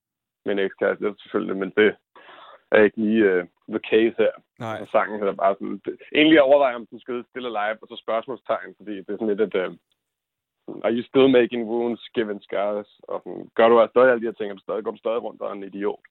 med 0.45 0.53
en 0.53 0.59
ekskæreste, 0.59 1.03
det 1.03 1.11
er 1.11 1.15
selvfølgelig, 1.23 1.57
men 1.57 1.71
det 1.77 1.95
er 2.71 2.81
ikke 2.83 2.97
lige 2.97 3.39
uh, 3.39 3.45
the 3.75 3.83
case 3.91 4.15
her. 4.23 4.33
Nej. 4.65 4.77
Og 4.81 4.87
sangen 4.93 5.15
er 5.23 5.41
bare 5.43 5.55
sådan... 5.59 5.77
Det, 5.85 5.93
egentlig 6.19 6.41
overvejer 6.49 6.75
om 6.75 6.87
den 6.89 7.01
hedde 7.07 7.29
stille 7.29 7.49
live, 7.59 7.77
og 7.81 7.87
så 7.91 7.95
spørgsmålstegn, 8.05 8.71
fordi 8.79 8.93
det 9.03 9.11
er 9.11 9.19
sådan 9.19 9.31
lidt 9.33 9.45
et... 9.47 9.55
Uh, 9.63 9.71
are 10.85 10.93
you 10.97 11.03
still 11.11 11.29
making 11.39 11.63
wounds, 11.71 12.03
given 12.17 12.39
scars? 12.47 12.89
Og 13.11 13.17
sådan, 13.23 13.43
gør 13.57 13.67
du 13.69 13.75
altså 13.81 13.93
stadig 13.93 14.09
alle 14.09 14.21
de 14.23 14.29
her 14.29 14.37
ting, 14.37 14.47
du 14.51 14.63
stadig, 14.67 14.83
går 14.83 14.95
du 14.95 15.03
stadig 15.05 15.21
rundt 15.25 15.41
og 15.41 15.47
er 15.49 15.53
en 15.53 15.69
idiot? 15.71 16.05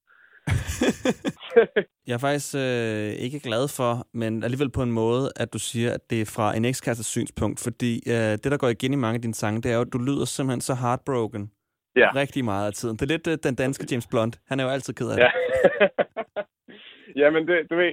Jeg 2.09 2.15
er 2.15 2.25
faktisk 2.29 2.55
øh, 2.55 3.11
ikke 3.25 3.41
glad 3.49 3.65
for, 3.79 3.93
men 4.21 4.33
alligevel 4.45 4.71
på 4.71 4.83
en 4.83 4.93
måde, 4.93 5.25
at 5.37 5.53
du 5.53 5.59
siger, 5.59 5.91
at 5.95 6.11
det 6.11 6.21
er 6.21 6.33
fra 6.37 6.57
en 6.57 6.65
ekskærestes 6.65 7.07
synspunkt, 7.07 7.61
fordi 7.67 7.93
øh, 8.15 8.33
det, 8.43 8.49
der 8.53 8.57
går 8.57 8.69
igen 8.69 8.93
i 8.93 8.97
mange 9.05 9.17
af 9.19 9.23
dine 9.23 9.35
sange, 9.35 9.63
det 9.63 9.71
er 9.71 9.77
jo, 9.77 9.81
at 9.81 9.93
du 9.93 9.99
lyder 9.99 10.25
simpelthen 10.25 10.61
så 10.61 10.75
heartbroken 10.75 11.51
Ja. 11.97 12.11
rigtig 12.15 12.45
meget 12.45 12.67
af 12.67 12.73
tiden. 12.73 12.97
Det 12.97 13.03
er 13.03 13.07
lidt 13.07 13.27
øh, 13.27 13.39
den 13.43 13.55
danske 13.55 13.87
James 13.91 14.07
Blunt. 14.07 14.41
Han 14.49 14.61
er 14.61 14.65
jo 14.65 14.71
altid 14.71 14.95
ked 14.95 15.11
af 15.11 15.17
det. 15.17 15.23
Ja. 15.25 15.31
ja, 17.21 17.31
men 17.31 17.49
det, 17.49 17.71
du 17.71 17.77
ved, 17.77 17.93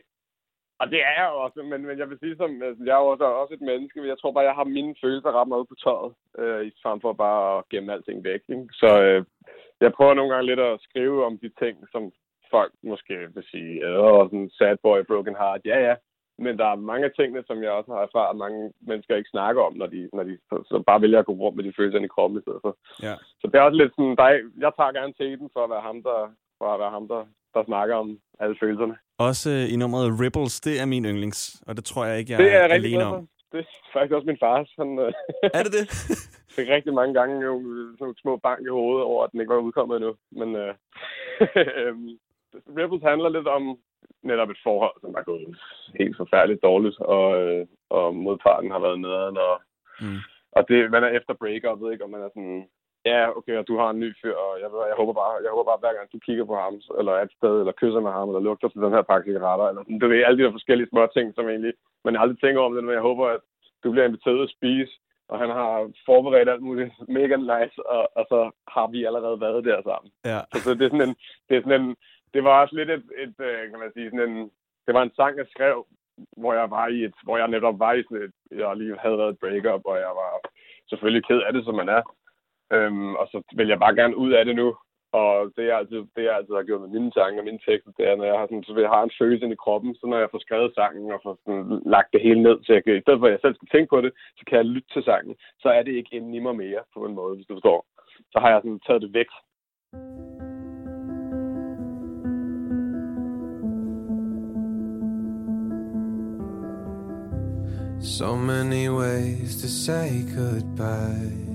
og 0.79 0.86
det 0.91 1.00
er 1.10 1.13
jeg 1.22 1.29
også, 1.29 1.63
men, 1.63 1.86
men 1.88 1.98
jeg 2.00 2.10
vil 2.10 2.20
sige, 2.20 2.36
som, 2.38 2.62
altså, 2.63 2.84
jeg 2.86 2.96
er 2.96 3.03
jo 3.03 3.08
også, 3.08 3.24
også 3.24 3.53
et 3.53 3.62
menneske, 3.72 4.00
men 4.00 4.10
jeg 4.10 4.20
tror 4.20 4.32
bare, 4.32 4.50
jeg 4.50 4.60
har 4.60 4.63
mine 4.77 4.96
følelser 5.03 5.32
ret 5.39 5.48
meget 5.48 5.67
på 5.70 5.75
tøjet, 5.84 6.13
øh, 6.41 6.62
i 6.67 6.72
frem 6.84 7.01
for 7.01 7.13
bare 7.13 7.58
at 7.58 7.63
gemme 7.70 7.94
alting 7.94 8.24
væk. 8.24 8.41
Ikke? 8.50 8.67
Så 8.82 8.89
øh, 9.03 9.25
jeg 9.82 9.94
prøver 9.94 10.13
nogle 10.13 10.34
gange 10.34 10.46
lidt 10.48 10.60
at 10.60 10.82
skrive 10.82 11.25
om 11.25 11.38
de 11.38 11.50
ting, 11.62 11.75
som 11.91 12.12
folk 12.51 12.74
måske 12.84 13.15
vil 13.36 13.46
sige, 13.51 13.74
øh, 13.88 14.29
sådan 14.29 14.50
sad 14.58 14.77
boy, 14.84 15.00
broken 15.08 15.36
heart, 15.36 15.62
ja 15.65 15.77
ja, 15.88 15.96
men 16.38 16.58
der 16.58 16.65
er 16.65 16.75
mange 16.75 17.05
af 17.05 17.12
tingene, 17.12 17.44
som 17.48 17.63
jeg 17.63 17.72
også 17.72 17.91
har 17.94 18.01
erfaret, 18.01 18.29
at 18.29 18.41
mange 18.46 18.74
mennesker 18.82 19.15
ikke 19.15 19.29
snakker 19.36 19.62
om, 19.62 19.74
når 19.74 19.88
de, 19.88 20.10
når 20.13 20.24
de 20.24 20.38
så, 20.50 20.55
så 20.70 20.84
bare 20.88 21.01
vælger 21.01 21.20
at 21.20 21.25
gå 21.25 21.34
rundt 21.34 21.55
med 21.55 21.63
de 21.63 21.74
følelser 21.77 22.00
i 22.00 22.13
kroppen 22.15 22.39
i 22.39 22.41
stedet 22.41 22.62
for. 22.62 22.77
Ja. 23.03 23.15
Så 23.39 23.46
det 23.48 23.55
er 23.55 23.62
også 23.67 23.77
lidt 23.77 23.94
sådan, 23.96 24.15
der 24.20 24.24
er, 24.24 24.36
jeg 24.65 24.72
tager 24.77 24.98
gerne 25.00 25.13
teten 25.13 25.50
for 25.53 25.62
at 25.63 25.70
være 25.70 25.86
ham, 25.89 26.03
der, 26.03 26.20
for 26.58 26.67
at 26.74 26.79
være 26.79 26.96
ham, 26.98 27.08
der, 27.08 27.22
der 27.55 27.63
snakker 27.65 27.95
om 27.95 28.19
alle 28.39 28.55
følelserne. 28.62 28.95
Også 29.17 29.50
øh, 29.50 29.74
i 29.74 29.75
nummeret 29.75 30.19
Ripples, 30.21 30.62
det 30.62 30.81
er 30.81 30.85
min 30.85 31.05
yndlings, 31.05 31.63
og 31.67 31.75
det 31.77 31.85
tror 31.85 32.05
jeg 32.05 32.19
ikke, 32.19 32.31
jeg 32.31 32.39
det 32.39 32.53
er 32.53 32.57
er 32.59 32.63
rigtig 32.74 32.91
alene 32.93 33.03
om. 33.05 33.27
Det 33.51 33.59
er 33.59 33.65
faktisk 33.93 34.13
også 34.13 34.27
min 34.31 34.38
fars. 34.45 34.69
Han 34.79 35.00
øh, 35.00 35.13
Er 35.57 35.63
det 35.63 35.74
det? 35.77 35.85
fik 36.57 36.67
rigtig 36.69 36.93
mange 36.93 37.13
gange 37.19 37.35
jo, 37.45 37.53
sådan 37.62 37.95
nogle 38.00 38.15
små 38.24 38.38
bank 38.38 38.59
i 38.65 38.69
hovedet 38.77 39.03
over, 39.03 39.24
at 39.24 39.31
den 39.31 39.39
ikke 39.41 39.53
var 39.53 39.59
udkommet 39.67 39.95
endnu. 39.95 40.13
Men 40.31 40.55
øh, 40.55 40.74
øhm, 41.81 42.09
Rebels 42.77 43.03
handler 43.03 43.29
lidt 43.29 43.47
om 43.47 43.77
netop 44.24 44.50
et 44.50 44.57
forhold, 44.63 44.95
som 45.01 45.13
er 45.19 45.24
gået 45.24 45.57
helt 46.00 46.17
forfærdeligt 46.17 46.63
dårligt, 46.63 46.97
og, 47.00 47.41
øh, 47.41 47.65
og 47.89 48.15
modparten 48.15 48.71
har 48.71 48.79
været 48.79 49.00
nederen, 49.00 49.38
og, 49.38 49.55
Mm. 50.01 50.17
og 50.51 50.62
det, 50.69 50.91
man 50.91 51.03
er 51.03 51.07
efter 51.07 51.33
break-up, 51.33 51.79
ikke? 51.91 52.03
og 52.05 52.09
man 52.09 52.21
er 52.21 52.29
sådan, 52.35 52.65
ja, 53.05 53.38
okay, 53.38 53.55
og 53.62 53.67
du 53.67 53.77
har 53.77 53.89
en 53.89 54.00
ny 54.00 54.09
fyr, 54.21 54.35
og 54.45 54.51
jeg, 54.62 54.69
jeg 54.89 54.95
håber 55.01 55.13
bare, 55.21 55.33
jeg 55.45 55.51
håber 55.51 55.69
bare, 55.69 55.81
hver 55.83 55.97
gang 55.97 56.07
du 56.13 56.19
kigger 56.27 56.45
på 56.45 56.55
ham, 56.63 56.75
eller 57.00 57.12
er 57.13 57.24
et 57.24 57.38
sted, 57.38 57.55
eller 57.59 57.79
kysser 57.81 58.01
med 58.05 58.12
ham, 58.12 58.29
eller 58.29 58.47
lugter 58.47 58.67
til 58.67 58.81
den 58.85 58.95
her 58.95 59.01
pakke 59.01 59.25
cigaretter, 59.27 59.65
eller 59.69 59.83
du 60.01 60.07
ved, 60.07 60.24
alle 60.24 60.38
de 60.38 60.43
der 60.43 60.57
forskellige 60.57 60.89
små 60.89 61.01
ting, 61.15 61.27
som 61.35 61.50
egentlig, 61.50 61.74
man 62.05 62.21
aldrig 62.21 62.39
tænker 62.39 62.62
om 62.62 62.74
det, 62.75 62.83
men 62.83 62.93
jeg 62.93 63.07
håber, 63.09 63.25
at 63.35 63.41
du 63.83 63.91
bliver 63.91 64.07
inviteret 64.07 64.43
at 64.43 64.55
spise, 64.57 64.93
og 65.29 65.39
han 65.39 65.50
har 65.50 65.71
forberedt 66.05 66.50
alt 66.50 66.62
muligt 66.69 66.91
mega 67.17 67.35
nice, 67.35 67.75
og, 67.95 68.03
og 68.17 68.25
så 68.31 68.39
har 68.67 68.88
vi 68.88 69.05
allerede 69.05 69.41
været 69.41 69.65
der 69.65 69.79
sammen. 69.89 70.12
Ja. 70.31 70.39
Så 70.63 70.74
det 70.74 70.85
er 70.85 70.93
sådan 70.93 71.09
en, 71.09 71.15
det 71.50 71.57
er 71.57 71.62
sådan 71.62 71.81
en, 71.81 71.95
det 72.33 72.43
var 72.43 72.62
også 72.62 72.75
lidt 72.75 72.89
et, 72.89 73.05
et, 73.24 73.35
øh, 73.47 73.62
kan 73.69 73.79
man 73.79 73.91
sige, 73.93 74.09
sådan 74.09 74.29
en, 74.29 74.51
det 74.85 74.93
var 74.93 75.03
en 75.03 75.15
sang, 75.15 75.38
jeg 75.38 75.47
skrev, 75.50 75.85
hvor 76.38 76.53
jeg 76.53 76.71
var 76.71 76.88
i 76.88 77.03
et, 77.03 77.15
hvor 77.24 77.38
jeg 77.38 77.47
netop 77.47 77.79
var 77.79 77.93
i 77.93 78.03
sådan 78.03 78.24
et, 78.24 78.35
jeg 78.59 78.77
lige 78.77 78.97
havde 79.03 79.17
været 79.17 79.33
et 79.33 79.39
breakup, 79.39 79.81
og 79.85 79.97
jeg 80.05 80.13
var 80.21 80.29
selvfølgelig 80.89 81.25
ked 81.25 81.41
af 81.47 81.53
det, 81.53 81.65
som 81.65 81.75
man 81.75 81.89
er. 81.89 82.03
Øhm, 82.74 83.15
og 83.15 83.25
så 83.31 83.38
vil 83.57 83.67
jeg 83.67 83.79
bare 83.79 83.95
gerne 83.95 84.17
ud 84.17 84.31
af 84.31 84.45
det 84.45 84.55
nu. 84.55 84.75
Og 85.22 85.51
det 85.55 85.63
jeg 85.67 85.77
altid, 85.77 86.00
det 86.15 86.24
jeg 86.24 86.36
altid 86.36 86.53
har 86.55 86.67
gjort 86.67 86.81
med 86.81 86.93
mine 86.95 87.12
sange 87.17 87.39
og 87.39 87.45
mine 87.45 87.63
tekster, 87.67 87.91
det 87.98 88.05
er, 88.10 88.15
når 88.15 88.27
jeg 88.31 88.38
har, 88.39 88.45
sådan, 88.48 88.63
så 88.63 88.79
jeg 88.86 88.93
har 88.95 89.03
en 89.03 89.17
følelse 89.19 89.45
ind 89.45 89.53
i 89.53 89.63
kroppen, 89.65 89.95
så 89.95 90.03
når 90.07 90.19
jeg 90.19 90.29
får 90.31 90.41
skrevet 90.45 90.75
sangen 90.75 91.12
og 91.15 91.19
får 91.24 91.36
sådan, 91.45 91.82
lagt 91.95 92.13
det 92.13 92.21
hele 92.28 92.41
ned, 92.47 92.58
så 92.63 92.69
jeg 92.73 92.84
kan, 92.84 92.97
i 92.97 93.01
stedet 93.01 93.19
for 93.19 93.28
at 93.28 93.36
jeg 93.36 93.43
selv 93.43 93.56
skal 93.56 93.71
tænke 93.71 93.89
på 93.93 94.01
det, 94.01 94.12
så 94.38 94.43
kan 94.47 94.58
jeg 94.58 94.65
lytte 94.65 94.89
til 94.93 95.04
sangen. 95.04 95.36
Så 95.62 95.67
er 95.69 95.82
det 95.84 95.93
ikke 95.95 96.15
inde 96.15 96.38
i 96.38 96.39
mig 96.39 96.56
mere, 96.56 96.82
på 96.93 96.99
en 97.06 97.15
måde, 97.19 97.36
hvis 97.36 97.47
du 97.47 97.54
forstår. 97.56 97.80
Så 98.32 98.38
har 98.39 98.49
jeg 98.49 98.62
sådan 98.62 98.80
taget 98.88 99.01
det 99.01 99.13
væk 99.19 99.32
So 108.17 108.36
many 108.36 108.88
ways 108.88 109.62
to 109.62 109.67
say 109.67 110.23
goodbye. 110.36 111.55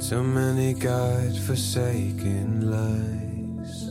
Too 0.00 0.22
many 0.22 0.74
God 0.74 1.36
forsaken 1.36 2.70
lies. 2.70 3.90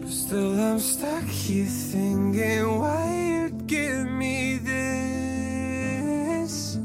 But 0.00 0.10
still, 0.10 0.58
I'm 0.58 0.78
stuck 0.78 1.24
here 1.24 1.66
thinking 1.66 2.78
why 2.78 3.28
you'd 3.28 3.66
give 3.66 4.10
me 4.10 4.56
this 4.58 6.78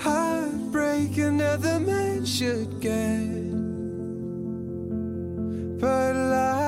heartbreak 0.00 1.18
another 1.18 1.78
man 1.78 2.24
should 2.24 2.80
get. 2.80 3.52
But 5.78 6.14
love, 6.14 6.61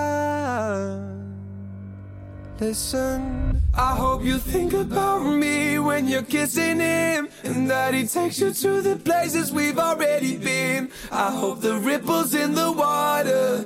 listen. 2.61 3.61
I 3.75 3.95
hope 4.05 4.25
you 4.25 4.39
think 4.39 4.73
about 4.73 5.23
me 5.45 5.79
when 5.79 6.09
you're 6.09 6.29
kissing 6.37 6.81
him, 6.81 7.29
and 7.45 7.71
that 7.71 7.95
he 7.95 8.07
takes 8.07 8.41
you 8.41 8.53
to 8.53 8.83
the 8.83 8.97
places 9.05 9.53
we've 9.53 9.79
already 9.79 10.37
been. 10.37 10.91
I 11.13 11.31
hope 11.41 11.61
the 11.61 11.77
ripples 11.91 12.35
in 12.35 12.55
the 12.55 12.71
water 12.73 13.65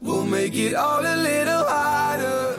will 0.00 0.24
make 0.24 0.54
it 0.66 0.74
all 0.74 1.02
a 1.14 1.16
little 1.16 1.64
harder. 1.68 2.58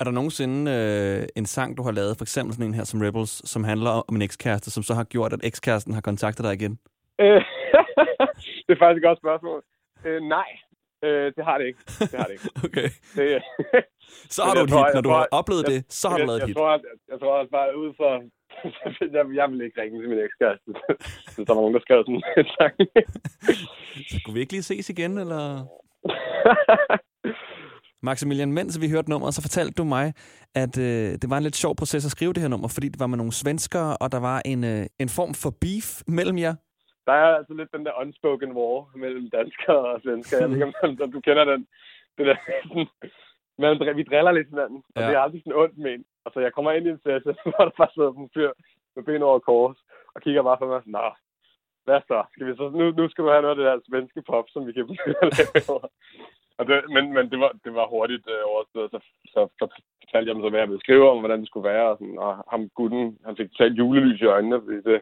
Er 0.00 0.04
der 0.04 0.10
nogensinde 0.10 0.70
øh, 0.70 1.28
en 1.36 1.46
sang, 1.46 1.76
du 1.76 1.82
har 1.82 1.90
lavet, 1.90 2.16
for 2.18 2.24
eksempel 2.24 2.54
sådan 2.54 2.66
en 2.66 2.74
her 2.74 2.84
som 2.84 3.00
Rebels, 3.00 3.50
som 3.50 3.64
handler 3.64 3.90
om 3.90 4.16
en 4.16 4.22
ekskæreste, 4.22 4.70
som 4.70 4.82
så 4.82 4.94
har 4.94 5.04
gjort, 5.04 5.32
at 5.32 5.40
ekskæresten 5.42 5.94
har 5.94 6.00
kontaktet 6.00 6.44
dig 6.44 6.52
igen? 6.54 6.78
Øh, 7.20 7.26
det 8.66 8.72
er 8.74 8.78
faktisk 8.78 8.96
et 8.96 9.02
godt 9.08 9.18
spørgsmål. 9.18 9.62
Øh, 10.04 10.22
nej, 10.22 10.48
øh, 11.04 11.32
det 11.36 11.44
har 11.44 11.58
det 11.58 11.66
ikke. 11.66 11.78
Det 12.00 12.14
har 12.18 12.24
det 12.24 12.32
ikke. 12.32 12.50
Okay. 12.66 12.88
Det, 13.16 13.42
Så 14.34 14.40
har 14.46 14.54
du 14.54 14.60
et 14.60 14.68
tror- 14.72 14.86
hit. 14.86 14.94
Når 14.94 15.00
du 15.06 15.08
tror- 15.08 15.16
har 15.18 15.28
oplevet 15.40 15.62
jeg- 15.64 15.72
det, 15.72 15.92
så 16.00 16.04
har 16.08 16.16
du 16.16 16.20
jeg, 16.22 16.26
lavet 16.28 16.38
et 16.38 16.40
jeg, 16.42 16.48
hit. 16.48 16.56
tror, 16.56 16.70
at, 16.78 16.82
jeg 17.12 17.18
tror 17.20 17.32
også 17.40 17.50
bare 17.58 17.78
ud 17.82 17.90
fra... 17.98 18.10
jeg, 19.16 19.24
jeg 19.40 19.46
vil 19.50 19.60
ikke 19.66 19.80
ringe 19.82 20.00
til 20.02 20.08
min 20.12 20.18
ekskæreste, 20.28 20.68
hvis 21.34 21.46
der 21.46 21.54
var 21.54 21.60
nogen, 21.64 21.74
der 21.76 21.80
skrev 21.86 21.98
sådan 22.06 22.22
en 22.36 22.48
sang. 22.58 22.74
Kunne 24.24 24.34
vi 24.34 24.40
ikke 24.40 24.52
lige 24.52 24.62
ses 24.70 24.90
igen, 24.90 25.18
eller? 25.18 25.42
Maximilian, 28.02 28.52
mens 28.52 28.80
vi 28.80 28.88
hørte 28.90 29.10
nummeret, 29.10 29.34
så 29.34 29.42
fortalte 29.42 29.74
du 29.80 29.84
mig, 29.84 30.06
at 30.54 30.78
øh, 30.78 31.10
det 31.22 31.26
var 31.30 31.36
en 31.36 31.42
lidt 31.42 31.56
sjov 31.56 31.76
proces 31.76 32.04
at 32.04 32.10
skrive 32.10 32.32
det 32.32 32.40
her 32.42 32.48
nummer, 32.48 32.68
fordi 32.68 32.88
det 32.88 33.00
var 33.00 33.06
med 33.06 33.16
nogle 33.18 33.32
svenskere, 33.32 33.96
og 33.96 34.12
der 34.12 34.20
var 34.20 34.42
en, 34.44 34.64
øh, 34.64 34.86
en 34.98 35.08
form 35.08 35.34
for 35.42 35.50
beef 35.60 35.88
mellem 36.06 36.38
jer. 36.38 36.54
Der 37.06 37.12
er 37.12 37.36
altså 37.38 37.54
lidt 37.54 37.70
den 37.76 37.84
der 37.86 37.92
unspoken 38.02 38.50
war 38.58 38.78
mellem 39.04 39.30
danskere 39.30 39.78
og 39.92 40.00
svenskere. 40.04 40.40
Jeg 40.40 40.48
ved 40.50 40.56
ikke, 40.56 40.66
om, 40.66 40.98
om 41.02 41.12
du 41.12 41.20
kender 41.20 41.44
den. 41.44 41.66
Det 42.18 42.26
der, 42.26 42.36
man, 43.58 43.96
vi 44.00 44.02
driller 44.10 44.32
lidt 44.32 44.48
hinanden, 44.52 44.80
og 44.94 45.00
Ja. 45.02 45.06
det 45.08 45.14
er 45.16 45.20
aldrig 45.24 45.40
sådan 45.42 45.60
ondt 45.62 45.78
med 45.84 45.90
en. 45.94 46.04
Altså, 46.26 46.38
jeg 46.40 46.52
kommer 46.52 46.70
ind 46.72 46.86
i 46.86 46.90
en 46.94 47.00
session, 47.04 47.36
hvor 47.52 47.64
der 47.66 47.74
bare 47.80 47.92
sidder 47.94 48.10
en 48.12 48.30
fyr 48.34 48.50
med 48.96 49.02
ben 49.04 49.22
over 49.28 49.38
kors, 49.38 49.78
og 50.14 50.18
kigger 50.24 50.42
bare 50.48 50.58
på 50.60 50.66
mig 50.72 50.80
Nå, 50.96 51.06
hvad 51.84 52.00
så? 52.10 52.18
Skal 52.32 52.46
vi 52.46 52.52
så 52.60 52.64
nu, 52.80 52.84
nu 53.00 53.04
skal 53.08 53.24
du 53.24 53.30
have 53.34 53.42
noget 53.42 53.54
af 53.54 53.58
det 53.60 53.66
der 53.68 53.86
svenske 53.88 54.20
pop, 54.30 54.46
som 54.52 54.66
vi 54.66 54.72
kan 54.72 54.84
lave 55.06 55.30
herovre." 55.38 55.88
og 56.58 56.64
det, 56.68 56.76
men, 56.94 57.04
men 57.16 57.24
det 57.32 57.38
var, 57.44 57.52
det 57.64 57.72
var 57.78 57.86
hurtigt 57.94 58.26
øh, 58.34 58.42
overstået, 58.52 58.88
så, 58.94 58.98
så, 59.34 59.40
så 59.58 59.64
fortalte 60.02 60.28
jeg 60.28 60.34
dem 60.34 60.42
så, 60.44 60.50
hvad 60.50 60.60
jeg 60.60 60.68
ville 60.70 60.84
skrive 60.86 61.10
om, 61.10 61.18
hvordan 61.18 61.40
det 61.40 61.48
skulle 61.48 61.68
være, 61.72 61.86
og, 61.90 61.96
sådan, 62.00 62.18
og 62.26 62.32
ham 62.52 62.62
gutten, 62.78 63.18
han 63.26 63.36
fik 63.36 63.48
totalt 63.50 63.78
julelys 63.78 64.20
i 64.20 64.24
øjnene, 64.36 64.60
fordi 64.64 64.78
det 64.90 64.98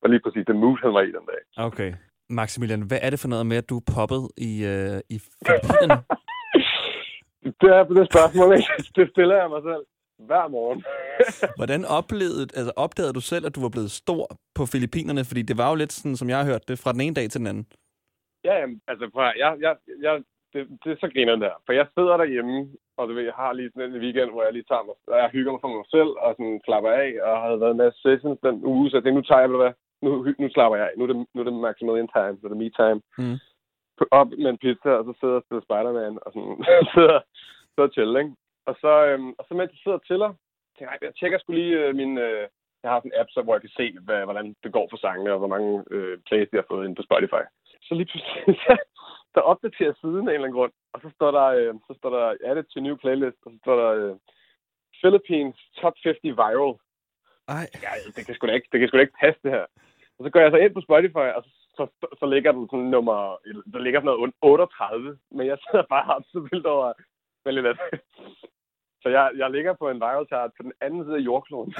var 0.00 0.08
lige 0.08 0.24
præcis 0.24 0.46
det 0.46 0.56
mood, 0.56 0.78
han 0.82 0.94
var 0.94 1.00
i 1.00 1.12
den 1.16 1.26
dag. 1.32 1.40
Okay. 1.68 1.90
Maximilian, 2.30 2.82
hvad 2.90 2.98
er 3.02 3.10
det 3.10 3.20
for 3.20 3.28
noget 3.28 3.46
med, 3.46 3.56
at 3.56 3.68
du 3.70 3.76
er 3.78 3.86
poppet 3.96 4.22
i, 4.48 4.52
øh, 4.72 4.98
i 5.14 5.16
Filippinerne? 5.46 5.98
Det 7.60 7.70
er 7.76 7.84
det 7.84 8.06
spørgsmål, 8.12 8.56
ikke? 8.56 8.72
Det 8.96 9.10
stiller 9.10 9.36
jeg 9.42 9.48
mig 9.50 9.62
selv 9.70 9.84
hver 10.28 10.48
morgen. 10.48 10.80
Hvordan 11.60 11.84
oplevede, 11.98 12.42
altså 12.58 12.72
opdagede 12.76 13.12
du 13.18 13.20
selv, 13.20 13.46
at 13.46 13.54
du 13.56 13.60
var 13.66 13.72
blevet 13.76 13.90
stor 13.90 14.24
på 14.54 14.62
Filippinerne? 14.72 15.22
Fordi 15.24 15.42
det 15.42 15.58
var 15.58 15.68
jo 15.70 15.76
lidt 15.82 15.92
sådan, 15.92 16.16
som 16.16 16.28
jeg 16.28 16.38
har 16.38 16.46
hørt 16.52 16.68
det, 16.68 16.78
fra 16.78 16.92
den 16.92 17.00
ene 17.00 17.14
dag 17.14 17.26
til 17.30 17.40
den 17.40 17.46
anden. 17.46 17.66
ja, 18.44 18.54
jamen, 18.60 18.80
altså, 18.88 19.04
prøv 19.14 19.24
jeg, 19.44 19.56
jeg, 19.60 19.76
jeg, 20.06 20.14
det, 20.52 20.60
det 20.82 20.90
er 20.92 20.98
så 21.00 21.08
griner 21.14 21.36
der. 21.36 21.54
For 21.66 21.72
jeg 21.72 21.86
sidder 21.94 22.16
derhjemme, 22.16 22.56
og 22.98 23.02
du 23.08 23.12
ved, 23.14 23.24
jeg 23.30 23.38
har 23.42 23.52
lige 23.52 23.70
sådan 23.74 23.94
en 23.94 24.02
weekend, 24.04 24.30
hvor 24.30 24.42
jeg 24.44 24.52
lige 24.52 24.70
tager 24.70 24.84
mig, 24.88 24.96
og 25.12 25.18
jeg 25.22 25.28
hygger 25.36 25.52
mig 25.52 25.60
for 25.62 25.72
mig 25.76 25.86
selv, 25.96 26.12
og 26.24 26.30
sådan 26.36 26.60
slapper 26.66 26.90
af, 27.04 27.10
og 27.28 27.34
har 27.42 27.56
været 27.62 27.74
en 27.74 27.82
masse 27.84 27.98
sessions 28.06 28.38
den 28.46 28.56
uge, 28.72 28.84
så 28.90 28.96
jeg 28.96 29.02
tænkte, 29.02 29.20
nu 29.20 29.26
tager 29.28 29.42
jeg, 29.44 29.50
hvad, 29.62 29.72
nu, 30.04 30.10
nu 30.42 30.46
slapper 30.54 30.76
jeg 30.78 30.86
af. 30.88 30.94
Nu 30.96 31.02
er 31.04 31.10
det, 31.12 31.16
nu 31.34 31.38
er 31.40 31.46
det 31.46 31.54
Maximilian 31.66 32.10
time, 32.16 32.34
er 32.44 32.50
det 32.52 32.62
me 32.62 32.70
time. 32.82 33.00
Mm. 33.22 33.38
Op 34.10 34.30
med 34.42 34.50
en 34.50 34.62
pizza, 34.64 34.90
og 34.98 35.04
så 35.04 35.12
sidder 35.20 35.36
og 35.40 35.44
spiller 35.44 35.64
Spider-Man, 35.66 36.18
og 36.24 36.28
sådan 36.32 36.56
sidder, 36.94 37.18
sidder 37.72 37.88
og 37.88 37.94
chiller, 37.96 38.18
ikke? 38.22 38.34
Og 38.68 38.74
så, 38.82 38.92
øhm, 39.08 39.32
og 39.38 39.44
så 39.48 39.52
mens 39.54 39.72
jeg 39.74 39.82
sidder 39.82 39.98
og 39.98 40.06
chiller, 40.08 40.30
tænker 40.76 40.92
jeg, 40.92 41.02
jeg 41.02 41.14
tjekker 41.14 41.38
sgu 41.38 41.52
lige 41.52 41.74
øh, 41.82 41.94
min... 42.00 42.18
Øh, 42.18 42.48
jeg 42.82 42.90
har 42.90 43.00
sådan 43.00 43.12
en 43.12 43.20
app, 43.20 43.30
så, 43.32 43.40
hvor 43.42 43.54
jeg 43.54 43.64
kan 43.64 43.76
se, 43.78 43.84
hvad, 44.06 44.20
hvordan 44.28 44.46
det 44.62 44.70
går 44.76 44.86
for 44.90 44.98
sangene, 45.04 45.32
og 45.32 45.38
hvor 45.38 45.52
mange 45.54 45.70
øh, 45.94 46.18
plays, 46.26 46.48
de 46.50 46.56
har 46.60 46.68
fået 46.70 46.86
ind 46.86 46.96
på 46.96 47.06
Spotify. 47.08 47.42
Så 47.86 47.92
lige 47.94 48.10
pludselig, 48.10 48.42
så, 48.64 48.74
så 49.34 49.40
opdaterer 49.52 49.94
siden 50.02 50.24
af 50.28 50.32
en 50.32 50.38
eller 50.38 50.48
anden 50.48 50.58
grund, 50.58 50.72
og 50.94 50.98
så 51.04 51.08
står 51.16 51.30
der, 51.38 51.46
øh, 51.58 51.74
så 51.88 51.92
står 51.98 52.10
der 52.16 52.24
added 52.48 52.64
to 52.64 52.80
new 52.80 52.96
playlist, 53.02 53.40
og 53.44 53.50
så 53.52 53.58
står 53.64 53.76
der 53.82 53.90
øh, 54.00 54.14
Philippines 55.00 55.56
top 55.80 55.94
50 56.04 56.38
viral. 56.40 56.74
Ej. 57.56 57.66
Ja, 57.84 57.92
det 58.16 58.22
kan 58.26 58.34
sgu 58.34 58.46
da 58.46 58.52
ikke, 58.58 58.68
det 58.72 58.78
kan 58.78 58.88
sgu 58.88 58.96
da 58.96 59.06
ikke 59.06 59.20
passe, 59.24 59.40
det 59.44 59.52
her. 59.56 59.66
Og 60.16 60.20
så 60.24 60.28
går 60.30 60.40
jeg 60.40 60.50
så 60.52 60.56
ind 60.56 60.74
på 60.74 60.86
Spotify, 60.88 61.28
og 61.36 61.42
så, 61.46 61.50
så, 61.76 61.84
så 62.20 62.26
ligger 62.34 62.52
den 62.52 62.68
sådan 62.70 62.90
nummer, 62.96 63.18
der 63.72 63.78
ligger 63.78 64.00
sådan 64.00 64.18
noget 64.18 64.34
38, 64.42 65.18
men 65.36 65.46
jeg 65.46 65.58
sidder 65.64 65.84
bare 65.96 66.14
og 66.16 66.24
så 66.32 66.38
vildt 66.50 66.66
over, 66.66 66.92
men 67.44 67.54
lidt 67.54 67.66
af 67.66 67.74
det. 67.74 68.00
Så 69.02 69.08
jeg, 69.08 69.30
jeg 69.36 69.50
ligger 69.50 69.72
på 69.72 69.90
en 69.90 69.96
viral 69.96 70.26
chart 70.26 70.50
på 70.56 70.62
den 70.62 70.72
anden 70.80 71.04
side 71.04 71.16
af 71.16 71.24
jordkloden. 71.28 71.74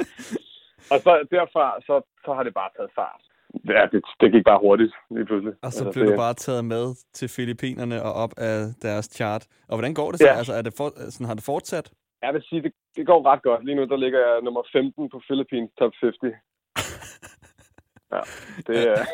og 0.92 0.98
så 1.04 1.10
derfra, 1.30 1.66
så, 1.86 1.94
så 2.24 2.30
har 2.34 2.42
det 2.42 2.54
bare 2.54 2.70
taget 2.76 2.90
fart. 2.94 3.22
Ja, 3.74 3.82
det, 3.92 4.00
det 4.20 4.32
gik 4.32 4.44
bare 4.44 4.60
hurtigt 4.66 4.92
lige 5.10 5.26
pludselig. 5.26 5.54
Og 5.62 5.72
så 5.72 5.84
Altså, 5.84 5.92
blev 5.92 6.06
det, 6.06 6.12
du 6.12 6.16
bare 6.26 6.34
taget 6.34 6.64
med 6.64 6.84
til 7.18 7.28
Filippinerne 7.36 8.02
og 8.02 8.12
op 8.24 8.32
af 8.36 8.58
deres 8.82 9.06
chart. 9.18 9.42
Og 9.68 9.74
hvordan 9.76 9.94
går 9.94 10.10
det 10.10 10.20
så? 10.20 10.26
Ja. 10.28 10.34
Altså, 10.40 10.52
er 10.58 10.62
det 10.62 10.74
for, 10.76 10.88
sådan, 11.10 11.26
har 11.26 11.34
det 11.34 11.44
fortsat? 11.52 11.86
Jeg 12.22 12.34
vil 12.34 12.42
sige, 12.48 12.62
det, 12.62 12.72
det 12.96 13.06
går 13.06 13.26
ret 13.30 13.42
godt. 13.42 13.64
Lige 13.64 13.76
nu, 13.76 13.84
der 13.84 13.96
ligger 13.96 14.20
jeg 14.26 14.42
nummer 14.42 14.62
15 14.72 15.10
på 15.12 15.18
Philippines 15.28 15.70
top 15.78 15.92
50. 16.00 16.16
Ja, 18.12 18.20
det 18.66 18.88
er... 18.88 19.04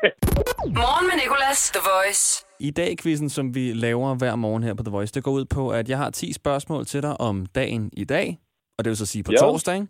Morgen 0.80 1.06
med 1.06 1.22
Nicolas, 1.22 1.70
The 1.70 1.80
Voice. 1.94 2.44
I 2.60 2.70
dag 2.70 2.96
quizzen, 3.02 3.28
som 3.30 3.54
vi 3.54 3.72
laver 3.72 4.14
hver 4.14 4.36
morgen 4.36 4.62
her 4.62 4.74
på 4.74 4.82
The 4.82 4.90
Voice, 4.90 5.14
det 5.14 5.24
går 5.24 5.30
ud 5.32 5.44
på, 5.44 5.70
at 5.70 5.88
jeg 5.88 5.98
har 5.98 6.10
10 6.10 6.32
spørgsmål 6.32 6.86
til 6.86 7.02
dig 7.02 7.20
om 7.20 7.46
dagen 7.46 7.90
i 7.92 8.04
dag. 8.04 8.38
Og 8.78 8.84
det 8.84 8.90
vil 8.90 8.96
så 8.96 9.06
sige 9.06 9.22
på 9.22 9.32
Ja. 9.32 9.36
torsdag. 9.38 9.74
ikke? 9.74 9.86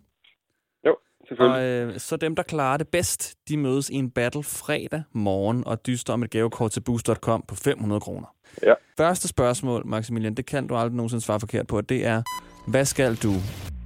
jo, 0.85 0.91
Og 0.91 1.27
selvfølgelig. 1.27 1.93
øh, 1.93 1.99
så 1.99 2.15
dem, 2.17 2.35
der 2.35 2.43
klarer 2.43 2.77
det 2.77 2.87
bedst, 2.87 3.35
de 3.49 3.57
mødes 3.57 3.89
i 3.89 3.95
en 3.95 4.11
battle 4.11 4.43
fredag 4.43 5.03
morgen 5.13 5.63
og 5.67 5.85
dyster 5.87 6.13
om 6.13 6.23
et 6.23 6.29
gavekort 6.31 6.71
til 6.71 6.81
boost.com 6.81 7.43
på 7.47 7.55
500 7.55 8.01
kroner. 8.01 8.27
Ja. 8.63 8.73
Første 8.97 9.27
spørgsmål, 9.27 9.87
Maximilian, 9.87 10.33
det 10.33 10.45
kan 10.45 10.67
du 10.67 10.75
aldrig 10.75 10.95
nogensinde 10.95 11.23
svare 11.23 11.39
forkert 11.39 11.67
på, 11.67 11.77
og 11.77 11.89
det 11.89 12.05
er, 12.05 12.21
hvad 12.67 12.85
skal 12.85 13.15
du 13.15 13.31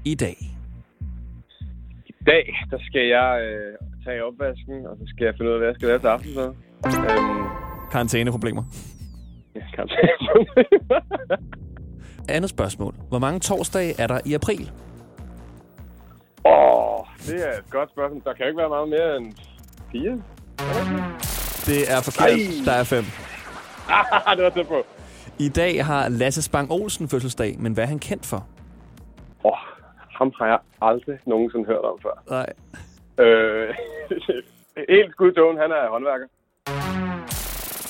i 0.05 0.15
dag? 0.15 0.37
I 2.05 2.13
dag, 2.25 2.55
der 2.71 2.77
skal 2.81 3.01
jeg 3.07 3.41
øh, 3.43 3.73
tage 4.05 4.23
opvasken, 4.25 4.85
og 4.89 4.97
så 4.97 5.03
skal 5.07 5.25
jeg 5.25 5.33
finde 5.37 5.49
ud 5.49 5.53
af, 5.53 5.59
hvad 5.59 5.67
jeg 5.67 5.75
skal 5.75 5.87
lave 5.87 5.99
til 5.99 6.07
aften. 6.07 6.33
Så. 6.33 6.53
Øhm, 6.85 7.45
Karantæneproblemer. 7.91 8.63
jeg 9.55 9.63
kan 9.75 9.89
Andet 12.35 12.49
spørgsmål. 12.49 12.93
Hvor 13.09 13.19
mange 13.19 13.39
torsdage 13.39 14.01
er 14.01 14.07
der 14.07 14.19
i 14.25 14.33
april? 14.33 14.71
Åh, 16.45 16.99
det 17.27 17.47
er 17.47 17.51
et 17.57 17.69
godt 17.69 17.89
spørgsmål. 17.91 18.21
Der 18.23 18.33
kan 18.33 18.45
jo 18.45 18.47
ikke 18.47 18.57
være 18.57 18.69
meget 18.69 18.89
mere 18.89 19.17
end 19.17 19.33
fire. 19.91 20.11
Det 21.65 21.91
er 21.93 22.01
forkert. 22.01 22.29
Ej. 22.29 22.37
Der 22.65 22.71
er 22.71 22.83
fem. 22.83 23.03
det 24.37 24.43
var 24.43 24.49
tæt 24.49 24.67
på. 24.67 24.83
I 25.39 25.49
dag 25.49 25.85
har 25.85 26.09
Lasse 26.09 26.41
Spang 26.41 26.71
Olsen 26.71 27.09
fødselsdag, 27.09 27.55
men 27.59 27.73
hvad 27.73 27.83
er 27.83 27.87
han 27.87 27.99
kendt 27.99 28.25
for? 28.25 28.47
Åh, 29.43 29.53
ham 30.19 30.31
har 30.39 30.47
jeg 30.47 30.59
aldrig 30.81 31.17
nogensinde 31.25 31.65
hørt 31.65 31.83
om 31.83 31.99
før. 32.01 32.23
Nej. 32.29 32.53
Øh, 33.19 33.69
helt 34.95 35.11
skud 35.11 35.31
til 35.31 35.43
han 35.61 35.71
er 35.71 35.89
håndværker. 35.89 36.27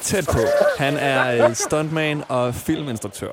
Tæt 0.01 0.27
på. 0.33 0.39
Han 0.77 0.93
er 0.97 1.45
øh, 1.47 1.53
stuntman 1.55 2.23
og 2.29 2.53
filminstruktør. 2.55 3.31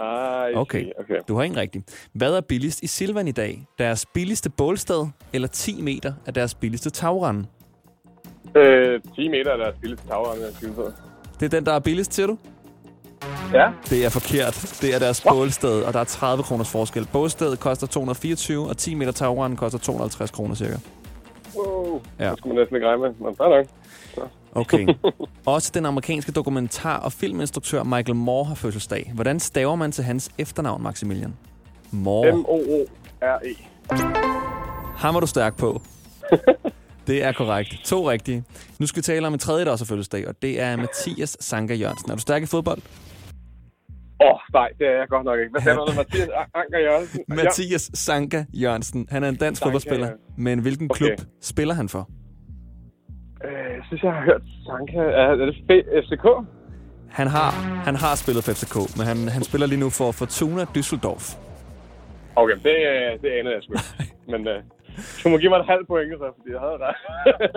Ej, 0.00 0.52
Okay. 0.54 0.84
okay. 1.00 1.16
Du 1.28 1.36
har 1.36 1.42
ingen 1.42 1.60
rigtig. 1.60 1.82
Hvad 2.12 2.34
er 2.34 2.40
billigst 2.40 2.82
i 2.82 2.86
Silvan 2.86 3.28
i 3.28 3.32
dag? 3.32 3.66
Deres 3.78 4.06
billigste 4.06 4.50
bålsted 4.50 5.06
eller 5.32 5.48
10 5.48 5.82
meter 5.82 6.12
af 6.26 6.34
deres 6.34 6.54
billigste 6.54 6.90
tagrende? 6.90 7.46
Øh, 8.56 9.00
10 9.16 9.28
meter 9.28 9.50
er 9.52 9.56
der 9.56 9.72
spillet 9.78 9.98
til 9.98 10.08
tageren, 10.08 10.40
jeg. 10.40 10.92
Det 11.40 11.46
er 11.46 11.50
den, 11.58 11.66
der 11.66 11.72
er 11.72 11.78
billigst, 11.78 12.14
siger 12.14 12.26
du? 12.26 12.38
Ja, 13.52 13.70
Det 13.90 14.04
er 14.04 14.08
forkert. 14.08 14.78
Det 14.82 14.94
er 14.94 14.98
deres 14.98 15.20
bålsted, 15.28 15.82
og 15.82 15.92
der 15.92 16.00
er 16.00 16.04
30 16.04 16.42
kroners 16.44 16.72
forskel. 16.72 17.08
Bålstedet 17.12 17.60
koster 17.60 17.86
224, 17.86 18.68
og 18.68 18.76
10 18.76 18.94
meter 18.94 19.12
tagrende 19.12 19.56
koster 19.56 19.78
250 19.78 20.30
kroner 20.30 20.54
cirka. 20.54 20.76
Wow. 21.56 22.00
Ja. 22.18 22.30
Det 22.30 22.38
skulle 22.38 22.54
man 22.54 22.62
næsten 22.62 22.76
ikke 22.76 22.88
regne 22.88 23.02
med, 23.02 23.10
men 23.18 23.36
fair 23.36 23.48
nok. 23.48 23.66
Okay. 24.54 24.86
Også 25.46 25.70
den 25.74 25.86
amerikanske 25.86 26.32
dokumentar- 26.32 27.00
og 27.04 27.12
filminstruktør 27.12 27.82
Michael 27.82 28.16
Moore 28.16 28.44
har 28.44 28.54
fødselsdag. 28.54 29.10
Hvordan 29.14 29.40
staver 29.40 29.74
man 29.74 29.92
til 29.92 30.04
hans 30.04 30.30
efternavn, 30.38 30.82
Maximilian? 30.82 31.34
Moore. 31.90 32.32
M-O-O-R-E. 32.32 33.54
Ham 34.96 35.16
er 35.16 35.20
du 35.20 35.26
stærk 35.26 35.56
på. 35.56 35.82
Det 37.06 37.24
er 37.24 37.32
korrekt. 37.32 37.74
To 37.84 38.10
rigtige. 38.10 38.44
Nu 38.78 38.86
skal 38.86 38.96
vi 38.96 39.02
tale 39.02 39.26
om 39.26 39.32
en 39.32 39.38
tredje, 39.38 39.64
der 39.64 39.70
også 39.70 39.84
har 39.84 39.86
fødselsdag, 39.86 40.28
og 40.28 40.34
det 40.42 40.60
er 40.60 40.76
Mathias 40.76 41.36
Sanka 41.40 41.74
Jørgensen. 41.74 42.10
Er 42.10 42.14
du 42.14 42.20
stærk 42.20 42.42
i 42.42 42.46
fodbold? 42.46 42.82
Åh, 44.24 44.30
oh, 44.32 44.38
nej, 44.52 44.68
det 44.78 44.86
er 44.86 44.96
jeg 45.00 45.08
godt 45.08 45.24
nok 45.24 45.38
ikke. 45.40 45.50
Hvad 45.50 45.62
sagde 45.62 45.78
du, 45.78 45.92
Mathias 45.96 46.28
Anker 46.54 46.78
Jørgensen? 46.78 47.20
Mathias 47.28 47.90
Sanka 47.94 48.44
Jørgensen. 48.62 49.06
Han 49.10 49.24
er 49.24 49.28
en 49.28 49.36
dansk 49.36 49.58
Sanka, 49.58 49.66
fodboldspiller. 49.68 50.06
ja. 50.06 50.12
Men 50.36 50.58
hvilken 50.58 50.88
Okay. 50.90 50.98
klub 50.98 51.18
spiller 51.40 51.74
han 51.74 51.88
for? 51.88 52.02
Øh, 53.44 53.52
jeg 53.76 53.82
synes, 53.86 54.02
jeg 54.02 54.12
har 54.12 54.24
hørt 54.24 54.42
Sanka. 54.66 54.98
Er, 54.98 55.34
det 55.34 55.84
FCK? 56.04 56.26
Han 57.10 57.26
har, 57.26 57.50
han 57.88 57.96
har 57.96 58.14
spillet 58.22 58.44
for 58.44 58.52
FCK, 58.52 58.76
men 58.98 59.06
han, 59.06 59.16
han 59.36 59.42
spiller 59.42 59.66
lige 59.66 59.80
nu 59.80 59.90
for 59.90 60.12
Fortuna 60.12 60.62
Düsseldorf. 60.76 61.24
Okay, 62.36 62.56
det, 62.66 62.76
øh, 62.92 63.10
det 63.22 63.30
anede 63.38 63.54
jeg 63.54 63.62
sgu. 63.62 63.74
Men 64.32 64.48
øh, 64.48 64.58
du 65.24 65.28
må 65.28 65.36
give 65.38 65.50
mig 65.50 65.58
et 65.58 65.66
halvt 65.66 65.86
point, 65.88 66.12
så, 66.18 66.26
fordi 66.36 66.50
jeg 66.52 66.60
havde 66.60 66.78
ret. 66.80 66.96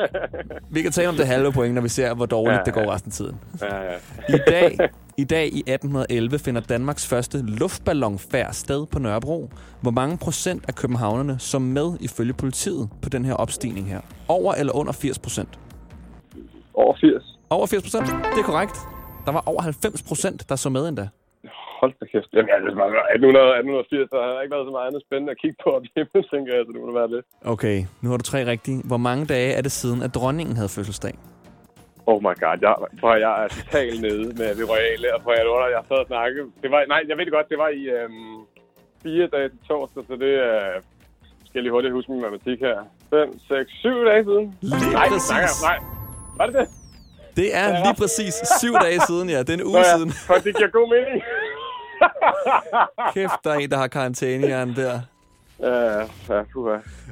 Vi 0.76 0.82
kan 0.82 0.92
tale 0.92 1.10
om 1.10 1.16
det 1.16 1.28
halve 1.28 1.52
point, 1.52 1.74
når 1.76 1.82
vi 1.82 1.90
ser, 1.90 2.14
hvor 2.14 2.26
dårligt 2.26 2.58
Ja, 2.58 2.64
det 2.66 2.74
går 2.74 2.82
ja. 2.82 2.94
resten 2.94 3.10
af 3.10 3.14
tiden. 3.14 3.40
ja, 3.62 3.76
ja. 3.84 3.92
I 4.38 4.40
dag, 4.48 4.90
I 5.18 5.24
dag 5.24 5.46
i 5.46 5.60
1811 5.60 6.40
finder 6.40 6.62
Danmarks 6.62 7.08
første 7.08 7.42
luftballonfærd 7.46 8.54
sted 8.54 8.86
på 8.86 9.00
Nørrebro. 9.00 9.50
Hvor 9.82 9.92
mange 9.92 10.18
procent 10.18 10.66
af 10.68 10.76
københavnerne 10.76 11.40
som 11.40 11.62
med 11.62 11.98
ifølge 12.00 12.34
politiet 12.34 12.90
på 13.02 13.10
den 13.10 13.26
her 13.26 13.34
opstigning 13.34 13.88
her? 13.88 14.00
Over 14.28 14.54
eller 14.54 14.74
under 14.76 14.94
80 14.94 15.20
procent? 15.20 15.60
Over 16.74 16.96
80. 17.02 17.40
Over 17.50 17.68
80 17.68 17.84
procent? 17.84 18.06
Det 18.08 18.40
er 18.40 18.44
korrekt. 18.44 18.78
Der 19.26 19.32
var 19.32 19.44
over 19.46 19.62
90 19.62 20.02
procent, 20.04 20.50
der 20.50 20.56
så 20.56 20.70
med 20.70 20.88
endda. 20.88 21.08
Hold 21.80 21.94
da 22.00 22.06
kæft. 22.12 22.30
Jamen, 22.36 22.50
altså, 22.56 22.68
det 22.70 22.78
var 22.78 22.88
1800, 23.16 23.50
1880, 23.60 24.10
der 24.14 24.20
har 24.28 24.42
ikke 24.44 24.54
været 24.56 24.68
så 24.70 24.74
meget 24.78 24.88
andet 24.90 25.02
spændende 25.08 25.32
at 25.36 25.40
kigge 25.44 25.58
på 25.64 25.70
op 25.78 25.84
hjemme, 25.96 26.20
tænker 26.34 26.52
jeg, 26.56 26.62
så 26.66 26.72
det 26.74 26.80
må 26.82 26.86
da 26.92 26.96
være 27.02 27.12
det. 27.16 27.22
Okay, 27.54 27.78
nu 28.02 28.06
har 28.12 28.18
du 28.22 28.26
tre 28.32 28.40
rigtige. 28.54 28.78
Hvor 28.92 29.02
mange 29.08 29.24
dage 29.36 29.50
er 29.58 29.62
det 29.68 29.74
siden, 29.82 30.00
at 30.08 30.12
dronningen 30.18 30.56
havde 30.60 30.72
fødselsdag? 30.78 31.14
Oh 32.12 32.20
my 32.28 32.34
god, 32.44 32.58
jeg, 32.66 32.74
at- 33.16 33.22
jeg 33.26 33.34
er 33.44 33.48
totalt 33.58 33.98
nede 34.08 34.24
med 34.42 34.50
det 34.60 34.66
royale, 34.74 35.06
og 35.16 35.20
prøv 35.26 35.34
at 35.44 35.48
under, 35.56 35.68
jeg 35.76 35.82
sad 35.90 35.98
og 36.04 36.08
snakke. 36.14 36.38
Det 36.64 36.70
var, 36.74 36.80
nej, 36.94 37.02
jeg 37.10 37.16
ved 37.18 37.26
det 37.28 37.34
godt, 37.38 37.50
det 37.54 37.58
var 37.66 37.70
i 37.82 37.84
øhm, 37.98 38.36
fire 39.04 39.26
dage 39.36 39.48
til 39.54 39.60
torsdag, 39.70 40.04
så 40.10 40.14
det 40.24 40.34
er... 40.50 40.60
skal 41.48 41.56
jeg 41.60 41.64
lige 41.66 41.76
hurtigt 41.78 41.94
huske 41.98 42.12
min 42.12 42.22
matematik 42.26 42.60
her. 42.68 42.78
5, 43.10 43.40
6, 43.48 43.72
7 43.72 43.90
dage 44.10 44.24
siden. 44.30 44.46
Lige 44.62 44.92
nej, 45.00 45.08
præcis. 45.14 45.32
Nej, 45.70 45.78
nej. 45.78 45.78
Var 46.40 46.46
det 46.50 46.56
det? 46.60 46.68
Det 47.42 47.48
er 47.62 47.68
lige 47.86 47.98
præcis 48.04 48.34
syv 48.62 48.74
dage 48.86 49.00
siden, 49.10 49.28
ja. 49.34 49.40
Det 49.46 49.50
er 49.50 49.60
en 49.62 49.68
uge 49.72 49.78
ja, 49.78 49.96
siden. 49.96 50.10
for 50.28 50.34
det 50.46 50.52
giver 50.58 50.72
god 50.80 50.88
mening. 50.96 51.18
Kæft, 53.14 53.44
der 53.44 53.52
er 53.52 53.56
en, 53.58 53.70
der 53.70 53.78
har 53.78 53.88
karantænehjern 53.88 54.76
der. 54.76 55.00
Ja, 55.60 56.00
ja. 56.00 56.06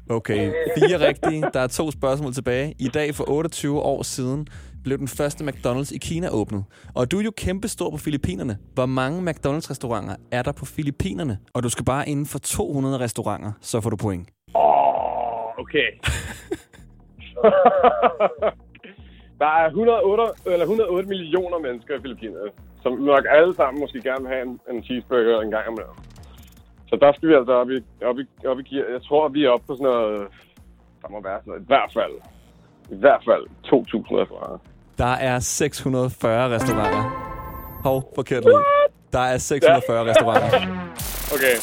Okay, 0.09 0.53
fire 0.77 1.07
rigtige. 1.07 1.45
Der 1.53 1.59
er 1.59 1.67
to 1.67 1.91
spørgsmål 1.91 2.33
tilbage. 2.33 2.75
I 2.79 2.87
dag 2.87 3.15
for 3.15 3.29
28 3.29 3.81
år 3.81 4.03
siden 4.03 4.47
blev 4.83 4.97
den 4.97 5.07
første 5.07 5.43
McDonald's 5.43 5.95
i 5.95 5.97
Kina 5.97 6.29
åbnet. 6.29 6.63
Og 6.95 7.11
du 7.11 7.19
er 7.19 7.23
jo 7.23 7.31
kæmpe 7.37 7.67
stor 7.67 7.89
på 7.89 7.97
Filippinerne. 7.97 8.57
Hvor 8.73 8.85
mange 8.85 9.31
McDonald's-restauranter 9.31 10.15
er 10.31 10.41
der 10.41 10.51
på 10.51 10.65
Filippinerne? 10.65 11.37
Og 11.53 11.63
du 11.63 11.69
skal 11.69 11.85
bare 11.85 12.09
inden 12.09 12.25
for 12.25 12.39
200 12.39 12.99
restauranter, 12.99 13.51
så 13.61 13.81
får 13.81 13.89
du 13.89 13.95
point. 13.95 14.29
Åh, 14.55 14.61
oh, 14.61 15.59
okay. 15.59 15.87
Der 19.43 19.53
er 19.63 19.65
108, 19.65 20.51
eller 20.53 20.65
108 20.65 21.09
millioner 21.09 21.59
mennesker 21.59 21.95
i 21.97 22.01
Filippinerne, 22.01 22.49
som 22.83 22.93
nok 22.93 23.23
alle 23.29 23.55
sammen 23.55 23.81
måske 23.81 24.01
gerne 24.01 24.21
vil 24.23 24.33
have 24.33 24.45
en, 24.47 24.59
en 24.71 24.83
cheeseburger 24.83 25.41
en 25.41 25.51
gang 25.51 25.67
om 25.67 25.77
dagen. 25.77 25.99
Så 26.89 26.95
der 27.01 27.13
skal 27.13 27.29
vi 27.29 27.33
altså 27.33 27.53
op 27.53 27.69
i, 27.69 27.77
op 28.09 28.19
i, 28.19 28.25
op 28.47 28.59
i 28.59 28.63
gear. 28.63 28.85
Jeg 28.91 29.01
tror, 29.07 29.27
vi 29.27 29.45
er 29.45 29.49
oppe 29.49 29.65
på 29.67 29.73
sådan 29.75 29.83
noget... 29.83 30.27
Der 31.01 31.09
må 31.09 31.21
være 31.21 31.39
sådan 31.39 31.51
noget, 31.51 31.61
i 31.61 31.65
hvert 31.67 31.91
fald... 31.97 32.15
I 32.95 32.99
hvert 33.03 33.23
fald 33.29 33.43
2.000 33.65 34.19
restauranter. 34.19 34.59
Der 34.97 35.13
er 35.29 35.39
640 35.39 36.49
restauranter. 36.55 37.03
Hov, 37.83 38.11
forkert 38.15 38.43
lyd. 38.45 38.63
Der 39.13 39.19
er 39.19 39.37
640 39.37 40.05
restauranter. 40.09 40.59
Okay, 41.35 41.55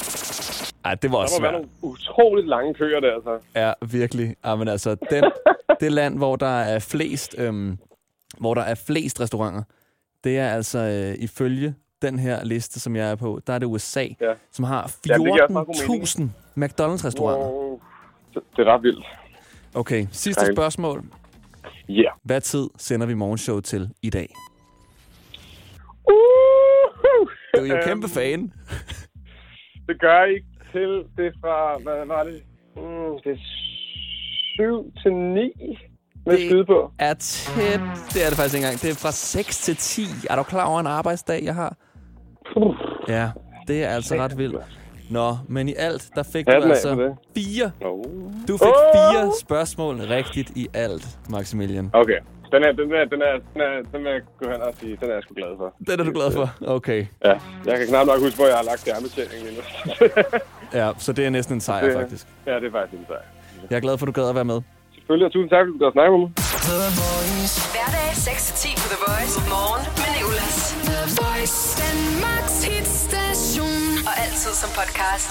Ej, 0.84 0.94
det 0.94 1.10
var 1.10 1.16
der 1.16 1.22
også 1.22 1.34
må 1.38 1.42
være 1.42 1.52
svært. 1.52 1.52
nogle 1.52 1.68
utroligt 1.94 2.48
lange 2.48 2.74
køer 2.74 3.00
der, 3.00 3.14
altså. 3.14 3.38
Ja, 3.54 3.72
virkelig. 3.86 4.36
Ja, 4.44 4.54
men 4.56 4.68
altså, 4.68 4.94
den, 5.10 5.24
det 5.80 5.92
land, 5.92 6.16
hvor 6.18 6.36
der 6.36 6.46
er 6.60 6.78
flest 6.78 7.34
øhm, 7.38 7.78
hvor 8.38 8.54
der 8.54 8.62
er 8.62 8.74
flest 8.74 9.20
restauranter, 9.20 9.62
det 10.24 10.38
er 10.38 10.48
altså 10.48 10.78
øh, 10.78 11.14
ifølge 11.24 11.74
den 12.02 12.18
her 12.18 12.44
liste, 12.44 12.80
som 12.80 12.96
jeg 12.96 13.10
er 13.10 13.14
på, 13.14 13.40
der 13.46 13.52
er 13.52 13.58
det 13.58 13.66
USA, 13.66 14.00
Ja. 14.20 14.32
som 14.52 14.64
har 14.64 14.92
Ja, 15.08 15.12
det 15.14 15.20
giver 15.22 15.42
også 15.42 15.52
meget 15.52 15.66
god 15.66 15.88
mening. 15.88 16.02
14.000 16.04 16.22
McDonald's-restauranter. 16.64 17.46
Wow. 17.46 17.80
Det, 18.34 18.42
det 18.56 18.66
er 18.68 18.74
ret 18.74 18.82
vildt. 18.82 19.06
Okay, 19.74 20.06
sidste 20.12 20.40
Dejligt. 20.40 20.56
spørgsmål. 20.58 21.04
Ja. 21.88 21.92
Yeah. 21.94 22.12
Hvad 22.24 22.40
tid 22.40 22.68
sender 22.76 23.06
vi 23.06 23.14
morgenshow 23.14 23.60
til 23.60 23.90
i 24.02 24.10
dag? 24.10 24.34
Uh! 26.08 27.28
Du 27.56 27.64
er 27.64 27.66
jo 27.76 27.82
kæmpe 27.84 28.08
fan. 28.08 28.52
Det 29.88 30.00
gør 30.00 30.24
I 30.24 30.38
til, 30.72 30.90
det 31.16 31.33
fra, 31.40 31.78
hvad 31.83 32.06
var 32.06 32.22
det? 32.24 32.42
Mm, 32.76 33.12
det 33.24 33.33
er 33.33 33.42
7 34.56 34.92
til 35.02 35.12
9 35.12 35.52
med 36.26 36.37
Det- 36.38 36.46
skyde 36.48 36.64
på. 36.64 36.90
Er 36.98 37.14
tæt. 37.14 37.80
Det 38.14 38.24
er 38.24 38.28
det 38.28 38.37
faktisk 38.38 38.54
ikke 38.54 38.66
engang. 38.66 38.80
Det 38.83 38.90
er 38.90 38.94
fra 38.94 39.12
6 39.12 39.59
til 39.59 39.76
10. 39.76 40.02
Er 40.30 40.37
du 40.37 40.42
klar 40.42 40.64
over 40.66 40.80
en 40.80 40.87
arbejdsdag, 40.87 41.44
jeg 41.44 41.54
har? 41.54 41.76
Puh. 42.54 42.74
Ja, 43.09 43.30
det 43.68 43.85
er 43.85 43.88
altså 43.88 44.14
ret 44.14 44.38
vildt. 44.38 44.64
Nå, 45.11 45.37
men 45.48 45.68
i 45.68 45.74
alt, 45.78 46.11
der 46.14 46.22
fik 46.22 46.46
du 46.46 46.52
Hatten 46.52 46.70
altså 46.70 47.14
fire. 47.37 47.70
Oh. 47.85 48.04
Du 48.48 48.56
fik 48.56 48.68
Åh! 48.68 48.94
fire 48.94 49.33
spørgsmål 49.40 49.96
rigtigt 49.96 50.50
i 50.56 50.68
alt, 50.74 51.18
Maximilian. 51.30 51.90
Okay. 51.92 52.18
Den 52.52 52.60
er, 52.66 52.72
den 52.72 52.92
er, 53.00 53.04
den 53.12 53.20
er, 53.28 53.34
den 53.52 53.60
er, 53.66 53.72
den 53.92 54.00
jeg 54.06 54.20
gå 54.42 54.44
hen 54.52 54.60
og 54.68 54.72
sige, 54.80 54.96
den 55.00 55.08
er 55.10 55.14
jeg 55.14 55.22
sgu 55.22 55.34
glad 55.34 55.52
for. 55.60 55.68
Den 55.88 56.00
er 56.00 56.04
du 56.04 56.12
glad 56.18 56.30
for? 56.38 56.46
Okay. 56.76 57.00
Ja, 57.24 57.34
jeg 57.68 57.74
kan 57.78 57.86
knap 57.88 58.06
nok 58.06 58.20
huske, 58.26 58.36
hvor 58.40 58.46
jeg 58.52 58.56
har 58.60 58.66
lagt 58.70 58.80
skærmbetjeningen 58.84 59.46
lige 59.46 59.56
nu. 59.58 59.62
Ja, 60.80 60.86
så 60.98 61.12
det 61.12 61.26
er 61.26 61.30
næsten 61.30 61.54
en 61.54 61.60
sejr, 61.60 61.84
Det- 61.84 61.94
faktisk. 62.00 62.26
ja, 62.46 62.54
det 62.60 62.66
er 62.66 62.74
faktisk 62.78 63.00
en 63.00 63.06
sejr. 63.08 63.24
Jeg 63.70 63.76
er 63.76 63.80
glad 63.86 63.98
for, 63.98 64.04
at 64.06 64.08
du 64.14 64.20
gad 64.20 64.28
at 64.28 64.34
være 64.40 64.44
med. 64.52 64.60
Selvfølgelig, 64.94 65.26
og 65.26 65.32
tusind 65.32 65.50
tak, 65.54 65.62
fordi 65.66 65.78
du 65.78 65.84
har 65.88 65.94
snakket 65.98 66.12
med 66.14 66.20
mig. 66.24 66.30
Hverdag 67.74 68.08
6-10 68.26 68.80
på 68.82 68.86
The 68.92 68.98
Voice. 69.06 69.34
Morgen 69.54 69.84
med 70.00 70.08
Nicolas. 70.16 70.56
The 70.90 71.00
Voice, 71.20 71.56
Danmarks 71.82 72.56
hitstation. 72.70 73.74
Og 74.08 74.14
altid 74.24 74.52
som 74.62 74.70
podcast. 74.80 75.30